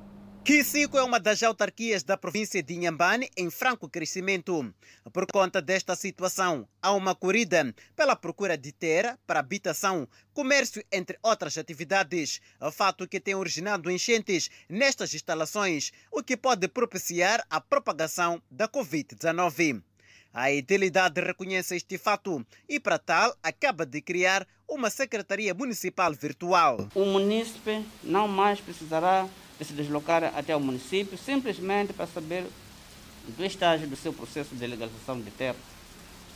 [0.44, 4.74] Quisico é uma das autarquias da província de Inhambane em franco crescimento.
[5.10, 11.18] Por conta desta situação, há uma corrida pela procura de terra para habitação, comércio, entre
[11.22, 12.42] outras atividades.
[12.72, 19.82] Fato que tem originado enchentes nestas instalações, o que pode propiciar a propagação da Covid-19.
[20.30, 26.86] A idilidade reconhece este fato e, para tal, acaba de criar uma secretaria municipal virtual.
[26.94, 29.26] O munícipe não mais precisará
[29.58, 32.46] de se deslocar até o município simplesmente para saber
[33.36, 35.56] do estágio do seu processo de legalização de terra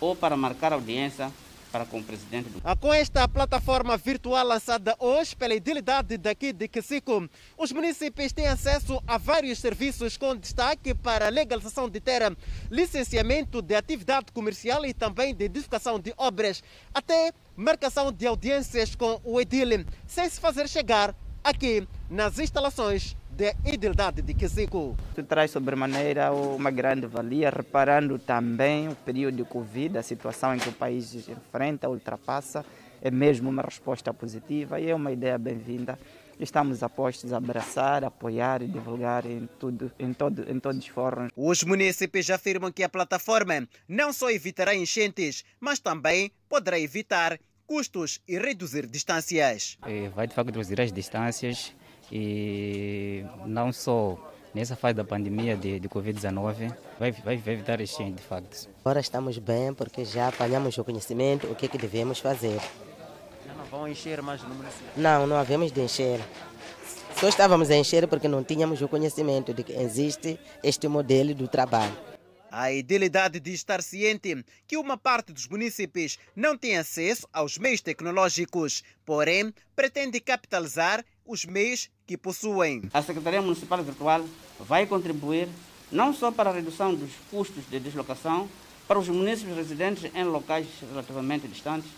[0.01, 1.33] ou para marcar audiência
[1.71, 2.61] para com o presidente do...
[2.64, 8.47] Ah, com esta plataforma virtual lançada hoje pela idilidade daqui de Quesico, os municípios têm
[8.47, 12.35] acesso a vários serviços com destaque para legalização de terra,
[12.71, 16.62] licenciamento de atividade comercial e também de edificação de obras,
[16.95, 23.55] até marcação de audiências com o edil, sem se fazer chegar aqui nas instalações da
[23.64, 24.97] idilidade de Quesico.
[25.12, 30.59] Isso traz sobremaneira uma grande valia, reparando também o período de Covid, a situação em
[30.59, 32.64] que o país enfrenta, ultrapassa,
[33.01, 35.97] é mesmo uma resposta positiva e é uma ideia bem-vinda.
[36.41, 41.32] Estamos apostos a abraçar, apoiar e divulgar em, tudo, em, todo, em todos os fóruns.
[41.36, 47.39] Os municípios afirmam que a plataforma não só evitará enchentes, mas também poderá evitar
[47.69, 49.79] custos e reduzir distâncias.
[50.16, 51.75] Vai de facto reduzir as distâncias
[52.11, 54.19] e não só
[54.55, 58.69] nessa fase da pandemia de, de Covid-19, vai, vai, vai evitar enchente de facto.
[58.81, 62.59] Agora estamos bem porque já apanhamos o conhecimento, o que, é que devemos fazer.
[63.57, 64.89] Não vão encher mais no município?
[64.97, 66.21] Não, não havemos de encher.
[67.21, 71.47] Só estávamos a encher porque não tínhamos o conhecimento de que existe este modelo do
[71.47, 71.93] trabalho.
[72.51, 77.83] A idilidade de estar ciente que uma parte dos municípios não tem acesso aos meios
[77.83, 82.83] tecnológicos, porém pretende capitalizar os meios que possuem.
[82.95, 84.25] A Secretaria Municipal Virtual
[84.61, 85.47] vai contribuir
[85.93, 88.49] não só para a redução dos custos de deslocação
[88.87, 91.91] para os municípios residentes em locais relativamente distantes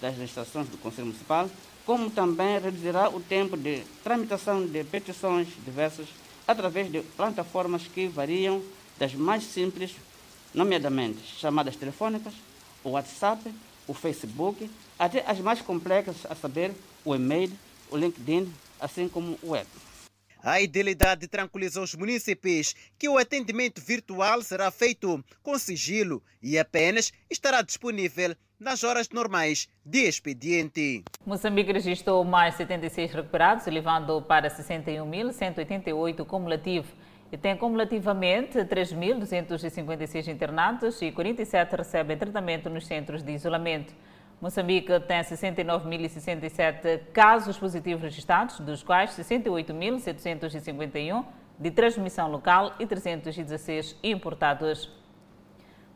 [0.00, 1.48] das estações do Conselho Municipal,
[1.86, 6.06] como também reduzirá o tempo de tramitação de petições diversas
[6.46, 8.62] através de plataformas que variam
[8.98, 9.94] das mais simples,
[10.52, 12.34] nomeadamente chamadas telefônicas,
[12.82, 13.52] o WhatsApp,
[13.86, 16.72] o Facebook, até as mais complexas, a saber,
[17.04, 17.52] o e-mail,
[17.90, 19.66] o LinkedIn, assim como o web.
[20.42, 27.10] A idealidade tranquilizou os munícipes que o atendimento virtual será feito com sigilo e apenas
[27.30, 31.02] estará disponível nas horas normais de expediente.
[31.24, 36.88] Moçambique registrou mais 76 recuperados, elevando para 61.188 cumulativo.
[37.34, 43.92] E tem cumulativamente 3.256 internados e 47 recebem tratamento nos centros de isolamento.
[44.40, 51.24] Moçambique tem 69.067 casos positivos registrados, dos quais 68.751
[51.58, 54.96] de transmissão local e 316 importados.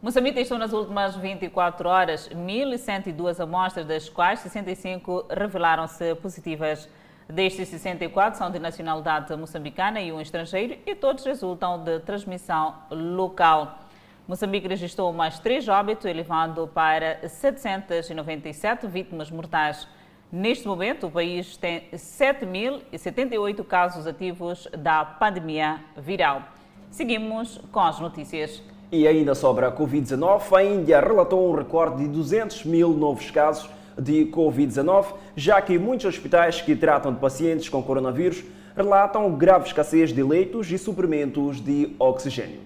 [0.03, 6.91] Moçambique testou nas últimas 24 horas 1.102 amostras, das quais 65 revelaram-se positivas.
[7.29, 13.81] Destes, 64 são de nacionalidade moçambicana e um estrangeiro e todos resultam de transmissão local.
[14.26, 19.87] Moçambique registrou mais três óbitos, elevando para 797 vítimas mortais.
[20.33, 26.43] Neste momento, o país tem 7.078 casos ativos da pandemia viral.
[26.91, 28.62] Seguimos com as notícias.
[28.91, 33.68] E ainda sobre a Covid-19, a Índia relatou um recorde de 200 mil novos casos
[33.99, 38.42] de Covid-19, já que muitos hospitais que tratam de pacientes com coronavírus
[38.76, 42.61] relatam grave escassez de leitos e suprimentos de oxigênio.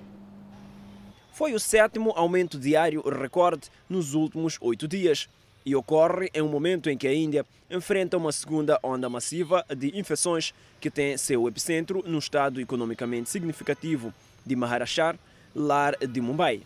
[1.33, 5.29] Foi o sétimo aumento diário recorde nos últimos oito dias
[5.65, 9.99] e ocorre em um momento em que a Índia enfrenta uma segunda onda massiva de
[9.99, 14.13] infecções que tem seu epicentro no estado economicamente significativo
[14.45, 15.19] de Maharashtra,
[15.55, 16.63] lar de Mumbai.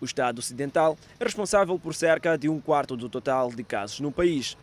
[0.00, 4.12] O estado ocidental é responsável por cerca de um quarto do total de casos no
[4.12, 4.56] país.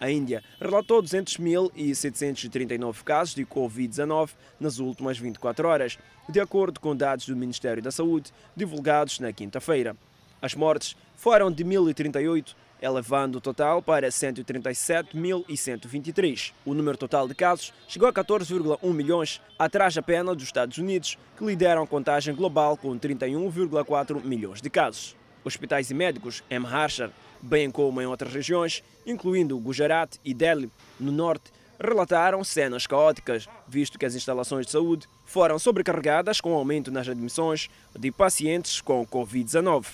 [0.00, 7.26] A Índia relatou 200.739 casos de Covid-19 nas últimas 24 horas, de acordo com dados
[7.26, 9.94] do Ministério da Saúde divulgados na quinta-feira.
[10.40, 16.52] As mortes foram de 1.038, elevando o total para 137.123.
[16.64, 21.44] O número total de casos chegou a 14,1 milhões, atrás apenas dos Estados Unidos, que
[21.44, 25.16] lideram a contagem global com 31,4 milhões de casos.
[25.44, 27.12] Hospitais e médicos em Maharashtra
[27.42, 33.98] bem como em outras regiões, incluindo Gujarat e Delhi, no norte, relataram cenas caóticas, visto
[33.98, 39.86] que as instalações de saúde foram sobrecarregadas com aumento nas admissões de pacientes com Covid-19.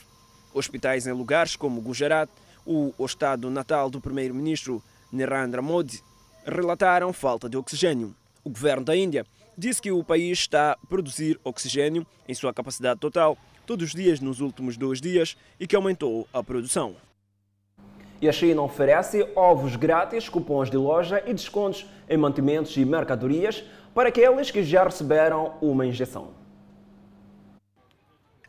[0.53, 2.29] Hospitais em lugares como Gujarat,
[2.67, 6.03] o estado natal do primeiro-ministro Narendra Modi,
[6.45, 8.15] relataram falta de oxigênio.
[8.45, 9.25] O governo da Índia
[9.57, 14.21] disse que o país está a produzir oxigênio em sua capacidade total todos os dias
[14.21, 16.95] nos últimos dois dias e que aumentou a produção.
[18.21, 23.63] E a China oferece ovos grátis, cupons de loja e descontos em mantimentos e mercadorias
[23.95, 26.31] para aqueles que já receberam uma injeção.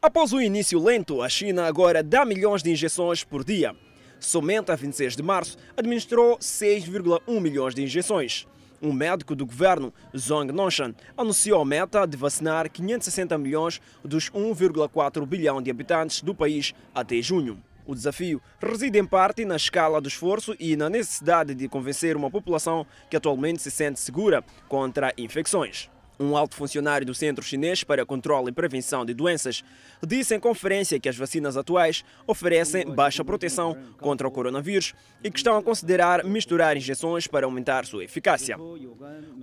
[0.02, 3.76] Após o início lento, a China agora dá milhões de injeções por dia.
[4.20, 8.48] Somente a 26 de março administrou 6,1 milhões de injeções.
[8.82, 15.26] Um médico do governo, Zhong Nongshan, anunciou a meta de vacinar 560 milhões dos 1,4
[15.26, 17.62] bilhão de habitantes do país até junho.
[17.88, 22.30] O desafio reside em parte na escala do esforço e na necessidade de convencer uma
[22.30, 25.90] população que atualmente se sente segura contra infecções.
[26.20, 29.64] Um alto funcionário do Centro Chinês para Controle e Prevenção de Doenças
[30.06, 35.38] disse em conferência que as vacinas atuais oferecem baixa proteção contra o coronavírus e que
[35.38, 38.58] estão a considerar misturar injeções para aumentar sua eficácia.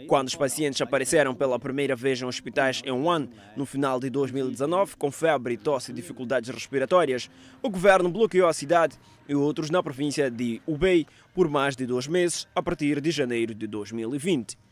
[0.09, 4.97] Quando os pacientes apareceram pela primeira vez em hospitais em Wuhan, no final de 2019,
[4.97, 7.31] com febre, tosse e dificuldades respiratórias,
[7.63, 8.99] o governo bloqueou a cidade
[9.29, 13.55] e outros na província de Hubei por mais de dois meses, a partir de janeiro
[13.55, 14.64] de 2020.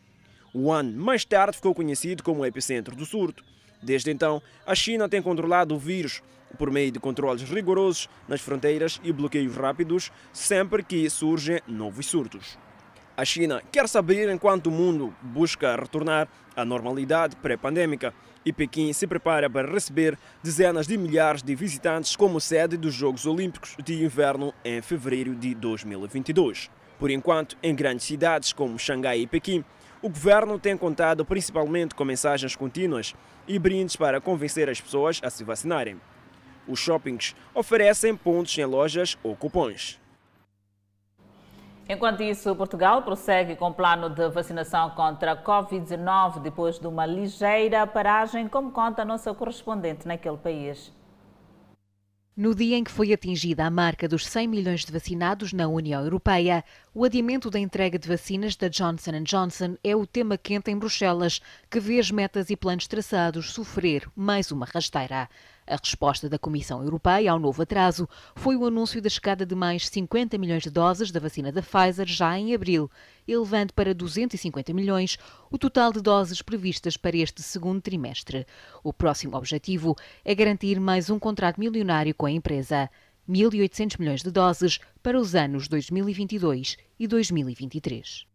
[0.54, 3.44] Wuhan mais tarde ficou conhecido como o epicentro do surto.
[3.82, 6.22] Desde então, a China tem controlado o vírus
[6.58, 12.58] por meio de controles rigorosos nas fronteiras e bloqueios rápidos sempre que surgem novos surtos.
[13.16, 18.92] A China quer se abrir enquanto o mundo busca retornar à normalidade pré-pandêmica e Pequim
[18.92, 24.02] se prepara para receber dezenas de milhares de visitantes como sede dos Jogos Olímpicos de
[24.02, 26.70] Inverno em fevereiro de 2022.
[26.98, 29.64] Por enquanto, em grandes cidades como Xangai e Pequim,
[30.02, 33.14] o governo tem contado principalmente com mensagens contínuas
[33.46, 36.00] e brindes para convencer as pessoas a se vacinarem.
[36.66, 40.00] Os shoppings oferecem pontos em lojas ou cupons.
[41.88, 47.04] Enquanto isso, Portugal prossegue com o plano de vacinação contra a Covid-19 depois de uma
[47.04, 50.92] ligeira paragem, como conta a nossa correspondente naquele país.
[52.34, 56.02] No dia em que foi atingida a marca dos 100 milhões de vacinados na União
[56.02, 56.64] Europeia,
[56.94, 61.42] o adiamento da entrega de vacinas da Johnson Johnson é o tema quente em Bruxelas,
[61.70, 65.28] que vê as metas e planos traçados sofrer mais uma rasteira.
[65.66, 69.88] A resposta da Comissão Europeia ao novo atraso foi o anúncio da chegada de mais
[69.88, 72.90] 50 milhões de doses da vacina da Pfizer já em abril,
[73.26, 75.18] elevando para 250 milhões
[75.50, 78.44] o total de doses previstas para este segundo trimestre.
[78.82, 82.90] O próximo objetivo é garantir mais um contrato milionário com a empresa.
[83.28, 88.31] 1.800 milhões de doses para os anos 2022 e 2023.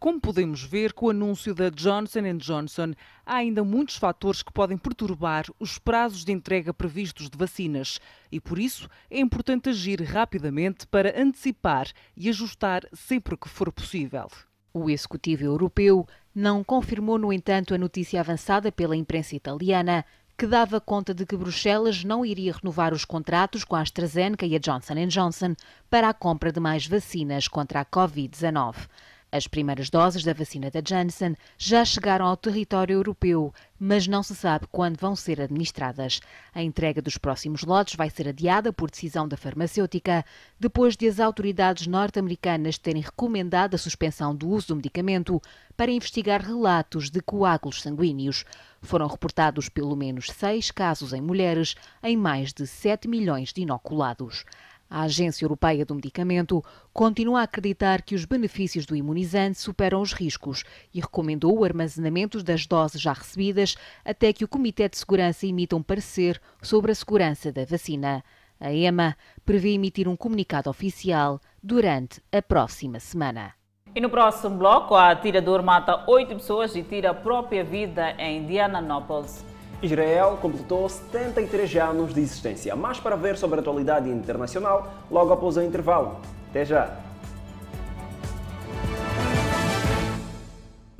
[0.00, 2.94] Como podemos ver, com o anúncio da Johnson Johnson,
[3.26, 8.00] há ainda muitos fatores que podem perturbar os prazos de entrega previstos de vacinas
[8.32, 11.86] e, por isso, é importante agir rapidamente para antecipar
[12.16, 14.26] e ajustar sempre que for possível.
[14.72, 20.02] O Executivo Europeu não confirmou, no entanto, a notícia avançada pela imprensa italiana
[20.40, 24.56] que dava conta de que Bruxelas não iria renovar os contratos com a AstraZeneca e
[24.56, 25.54] a Johnson Johnson
[25.90, 28.88] para a compra de mais vacinas contra a Covid-19.
[29.32, 34.34] As primeiras doses da vacina da Janssen já chegaram ao território europeu, mas não se
[34.34, 36.20] sabe quando vão ser administradas.
[36.52, 40.24] A entrega dos próximos lotes vai ser adiada por decisão da farmacêutica,
[40.58, 45.40] depois de as autoridades norte-americanas terem recomendado a suspensão do uso do medicamento
[45.76, 48.44] para investigar relatos de coágulos sanguíneos.
[48.82, 54.44] Foram reportados pelo menos seis casos em mulheres, em mais de 7 milhões de inoculados.
[54.92, 60.12] A Agência Europeia do Medicamento continua a acreditar que os benefícios do imunizante superam os
[60.12, 65.46] riscos e recomendou o armazenamento das doses já recebidas até que o Comitê de Segurança
[65.46, 68.24] emita um parecer sobre a segurança da vacina.
[68.58, 69.16] A EMA
[69.46, 73.54] prevê emitir um comunicado oficial durante a próxima semana.
[73.94, 78.38] E no próximo bloco, a atirador mata oito pessoas e tira a própria vida em
[78.38, 79.44] Indianapolis.
[79.82, 82.76] Israel completou 73 anos de existência.
[82.76, 86.16] Mas para ver sobre a atualidade internacional, logo após o intervalo.
[86.50, 87.09] Até já!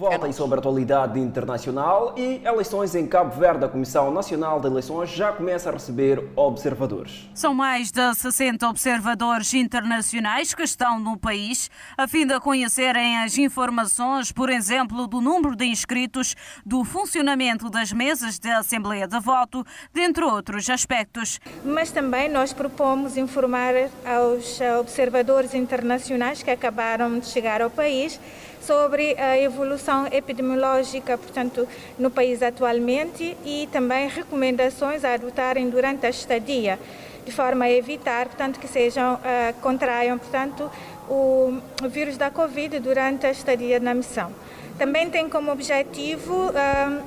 [0.01, 3.66] Voltem sobre a atualidade internacional e eleições em Cabo Verde.
[3.66, 7.28] A Comissão Nacional de Eleições já começa a receber observadores.
[7.34, 13.36] São mais de 60 observadores internacionais que estão no país, a fim de conhecerem as
[13.36, 16.34] informações, por exemplo, do número de inscritos,
[16.64, 21.38] do funcionamento das mesas de Assembleia de Voto, dentre outros aspectos.
[21.62, 23.74] Mas também nós propomos informar
[24.07, 28.18] aos observadores internacionais que acabaram de chegar ao país
[28.61, 31.66] sobre a evolução epidemiológica, portanto,
[31.98, 36.78] no país atualmente e também recomendações a adotarem durante a estadia,
[37.24, 40.70] de forma a evitar, portanto, que sejam uh, contraiam, portanto,
[41.08, 41.58] o,
[41.88, 44.30] vírus da Covid durante a estadia na missão.
[44.78, 46.52] Também tem como objetivo uh,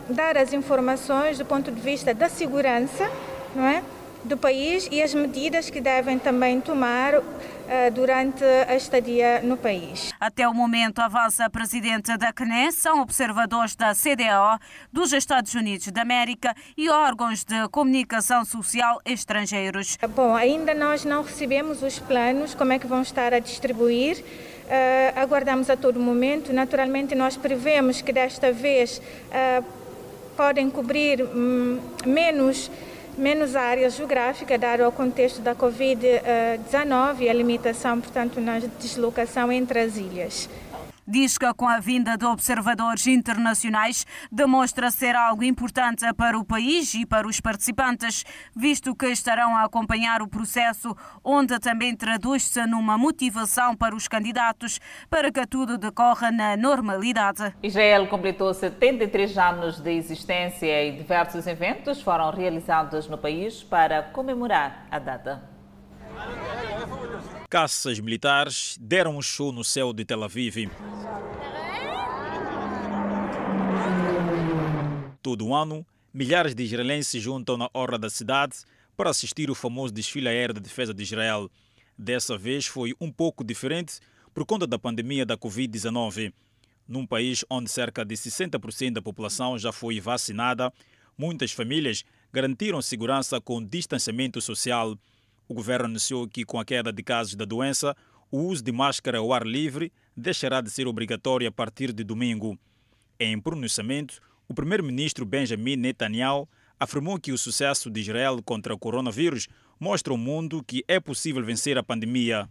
[0.10, 3.10] dar as informações do ponto de vista da segurança,
[3.56, 3.84] não é?
[4.24, 7.22] do país e as medidas que devem também tomar
[7.94, 10.14] durante a estadia no país.
[10.20, 14.60] Até o momento, avança a presidente da CNES, são observadores da CDO,
[14.92, 19.98] dos Estados Unidos da América e órgãos de comunicação social estrangeiros.
[20.16, 24.24] Bom, ainda nós não recebemos os planos, como é que vão estar a distribuir.
[24.64, 26.54] Uh, aguardamos a todo momento.
[26.54, 29.64] Naturalmente, nós prevemos que desta vez uh,
[30.36, 32.72] podem cobrir um, menos
[33.18, 39.80] menos área geográfica, dado o contexto da Covid-19 e a limitação, portanto, na deslocação entre
[39.80, 40.50] as ilhas.
[41.06, 46.94] Diz que com a vinda de observadores internacionais demonstra ser algo importante para o país
[46.94, 48.24] e para os participantes,
[48.56, 54.80] visto que estarão a acompanhar o processo, onde também traduz-se numa motivação para os candidatos
[55.10, 57.54] para que tudo decorra na normalidade.
[57.62, 64.88] Israel completou 73 anos de existência e diversos eventos foram realizados no país para comemorar
[64.90, 65.44] a data.
[67.54, 70.72] Caças militares deram um show no céu de Tel Aviv.
[75.22, 78.56] Todo ano, milhares de israelenses se juntam na orla da cidade
[78.98, 81.48] para assistir o famoso desfile aéreo da defesa de Israel.
[81.96, 84.00] Dessa vez foi um pouco diferente
[84.34, 86.34] por conta da pandemia da Covid-19.
[86.88, 90.74] Num país onde cerca de 60% da população já foi vacinada,
[91.16, 94.98] muitas famílias garantiram segurança com distanciamento social.
[95.48, 97.96] O governo anunciou que, com a queda de casos da doença,
[98.32, 102.58] o uso de máscara ao ar livre deixará de ser obrigatório a partir de domingo.
[103.20, 106.48] Em pronunciamento, o primeiro-ministro Benjamin Netanyahu
[106.80, 109.48] afirmou que o sucesso de Israel contra o coronavírus
[109.80, 112.50] mostra ao mundo que é possível vencer a pandemia.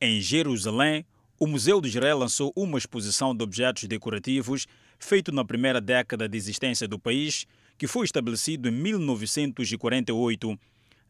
[0.00, 1.04] Em Jerusalém,
[1.38, 4.66] o Museu de Israel lançou uma exposição de objetos decorativos
[4.98, 10.58] feito na primeira década de existência do país, que foi estabelecido em 1948.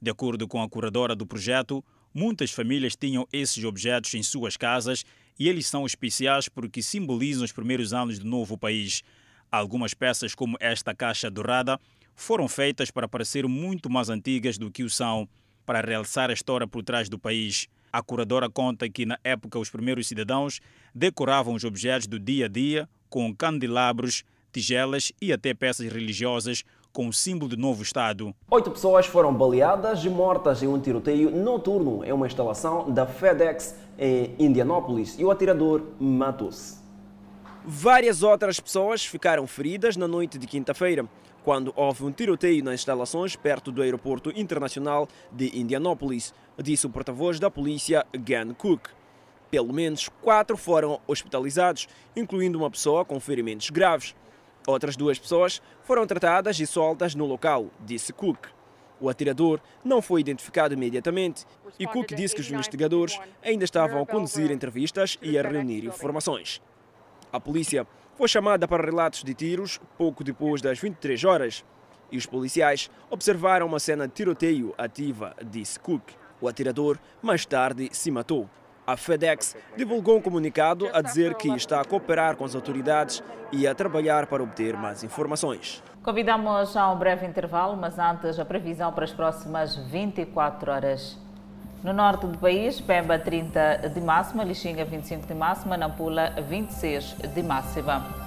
[0.01, 5.05] De acordo com a curadora do projeto, muitas famílias tinham esses objetos em suas casas
[5.38, 9.03] e eles são especiais porque simbolizam os primeiros anos do novo país.
[9.51, 11.78] Algumas peças, como esta caixa dourada,
[12.14, 15.28] foram feitas para parecer muito mais antigas do que o são,
[15.64, 17.68] para realçar a história por trás do país.
[17.92, 20.61] A curadora conta que, na época, os primeiros cidadãos
[20.94, 26.64] decoravam os objetos do dia a dia com candelabros, tigelas e até peças religiosas
[26.97, 28.34] com o símbolo do novo Estado.
[28.51, 33.76] Oito pessoas foram baleadas e mortas em um tiroteio noturno em uma instalação da FedEx
[33.99, 36.78] em Indianápolis e o atirador matou-se.
[37.62, 41.07] Várias outras pessoas ficaram feridas na noite de quinta-feira,
[41.44, 47.38] quando houve um tiroteio nas instalações perto do aeroporto internacional de Indianápolis, disse o porta-voz
[47.38, 48.88] da polícia, Gan Cook.
[49.51, 54.14] Pelo menos quatro foram hospitalizados, incluindo uma pessoa com ferimentos graves.
[54.67, 58.49] Outras duas pessoas foram tratadas e soltas no local, disse Cook.
[59.01, 61.45] O atirador não foi identificado imediatamente
[61.79, 66.61] e Cook disse que os investigadores ainda estavam a conduzir entrevistas e a reunir informações.
[67.33, 67.87] A polícia
[68.17, 71.64] foi chamada para relatos de tiros pouco depois das 23 horas
[72.11, 76.12] e os policiais observaram uma cena de tiroteio ativa, disse Cook.
[76.41, 78.49] O atirador mais tarde se matou.
[78.87, 83.20] A FedEx divulgou um comunicado a dizer que está a cooperar com as autoridades
[83.51, 85.82] e a trabalhar para obter mais informações.
[86.05, 91.18] Convidamos a um breve intervalo, mas antes a previsão para as próximas 24 horas.
[91.82, 97.43] No norte do país, Pemba 30 de máxima, Lixinga 25 de máxima, Nampula 26 de
[97.43, 98.26] máxima.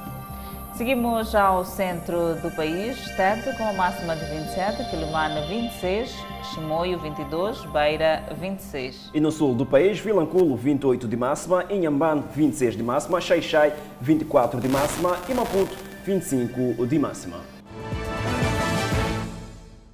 [0.74, 6.16] Seguimos ao centro do país, Tete com a máxima de 27, Quilimana 26,
[6.54, 9.12] Chimoio 22, Beira 26.
[9.14, 14.62] E no sul do país, Vilanculo 28 de máxima, Inhambane 26 de máxima, Xaixai 24
[14.62, 17.59] de máxima e Maputo 25 de máxima.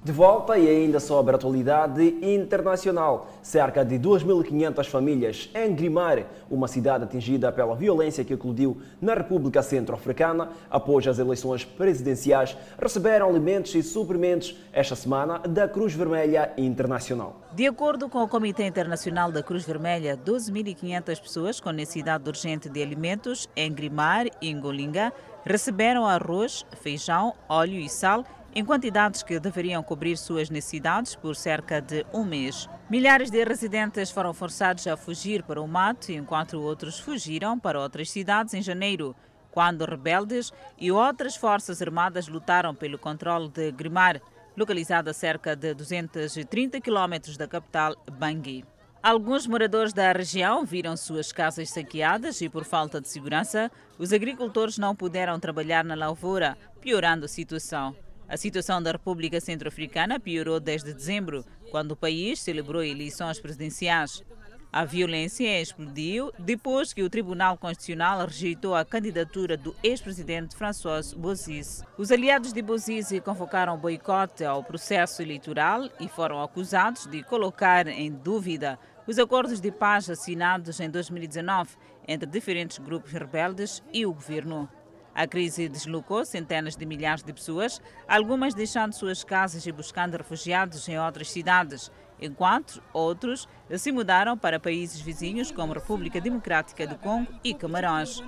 [0.06, 3.28] De volta e ainda sobre a atualidade internacional.
[3.42, 9.64] Cerca de 2.500 famílias em Grimar, uma cidade atingida pela violência que eclodiu na República
[9.64, 17.40] Centro-Africana após as eleições presidenciais, receberam alimentos e suprimentos esta semana da Cruz Vermelha Internacional.
[17.52, 22.80] De acordo com o Comitê Internacional da Cruz Vermelha, 12.500 pessoas com necessidade urgente de
[22.80, 25.12] alimentos em Grimar e Ngolinga
[25.44, 28.24] receberam arroz, feijão, óleo e sal
[28.56, 32.66] em quantidades que deveriam cobrir suas necessidades por cerca de um mês.
[32.88, 38.10] Milhares de residentes foram forçados a fugir para o mato, enquanto outros fugiram para outras
[38.10, 39.14] cidades em janeiro,
[39.50, 44.22] quando rebeldes e outras forças armadas lutaram pelo controle de Grimar,
[44.56, 48.64] localizada a cerca de 230 quilômetros da capital, Bangui.
[49.02, 54.78] Alguns moradores da região viram suas casas saqueadas e, por falta de segurança, os agricultores
[54.78, 57.94] não puderam trabalhar na lavoura, piorando a situação.
[58.28, 64.24] A situação da República Centro-Africana piorou desde dezembro, quando o país celebrou eleições presidenciais.
[64.72, 71.84] A violência explodiu depois que o Tribunal Constitucional rejeitou a candidatura do ex-presidente François Bozis.
[71.96, 78.10] Os aliados de Bozis convocaram boicote ao processo eleitoral e foram acusados de colocar em
[78.10, 81.76] dúvida os acordos de paz assinados em 2019
[82.08, 84.68] entre diferentes grupos rebeldes e o governo.
[85.16, 90.86] A crise deslocou centenas de milhares de pessoas, algumas deixando suas casas e buscando refugiados
[90.90, 91.90] em outras cidades,
[92.20, 93.48] enquanto outros
[93.78, 98.22] se mudaram para países vizinhos como República Democrática do Congo e Camarões.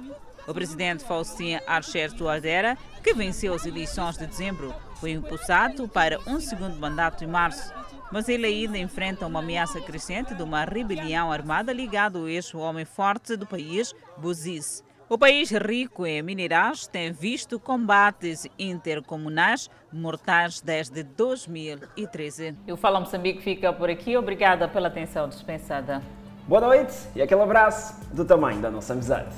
[0.46, 6.40] O presidente Faustin Archer Touadera, que venceu as eleições de dezembro, foi impulsado para um
[6.40, 7.70] segundo mandato em março.
[8.10, 13.36] Mas ele ainda enfrenta uma ameaça crescente de uma rebelião armada ligada ao ex-homem forte
[13.36, 14.82] do país, Bozis.
[15.10, 22.54] O país rico em minerais tem visto combates intercomunais mortais desde 2013.
[22.66, 24.18] E o Fala Moçambique fica por aqui.
[24.18, 26.02] Obrigada pela atenção dispensada.
[26.46, 29.34] Boa noite e aquele abraço do tamanho da nossa amizade.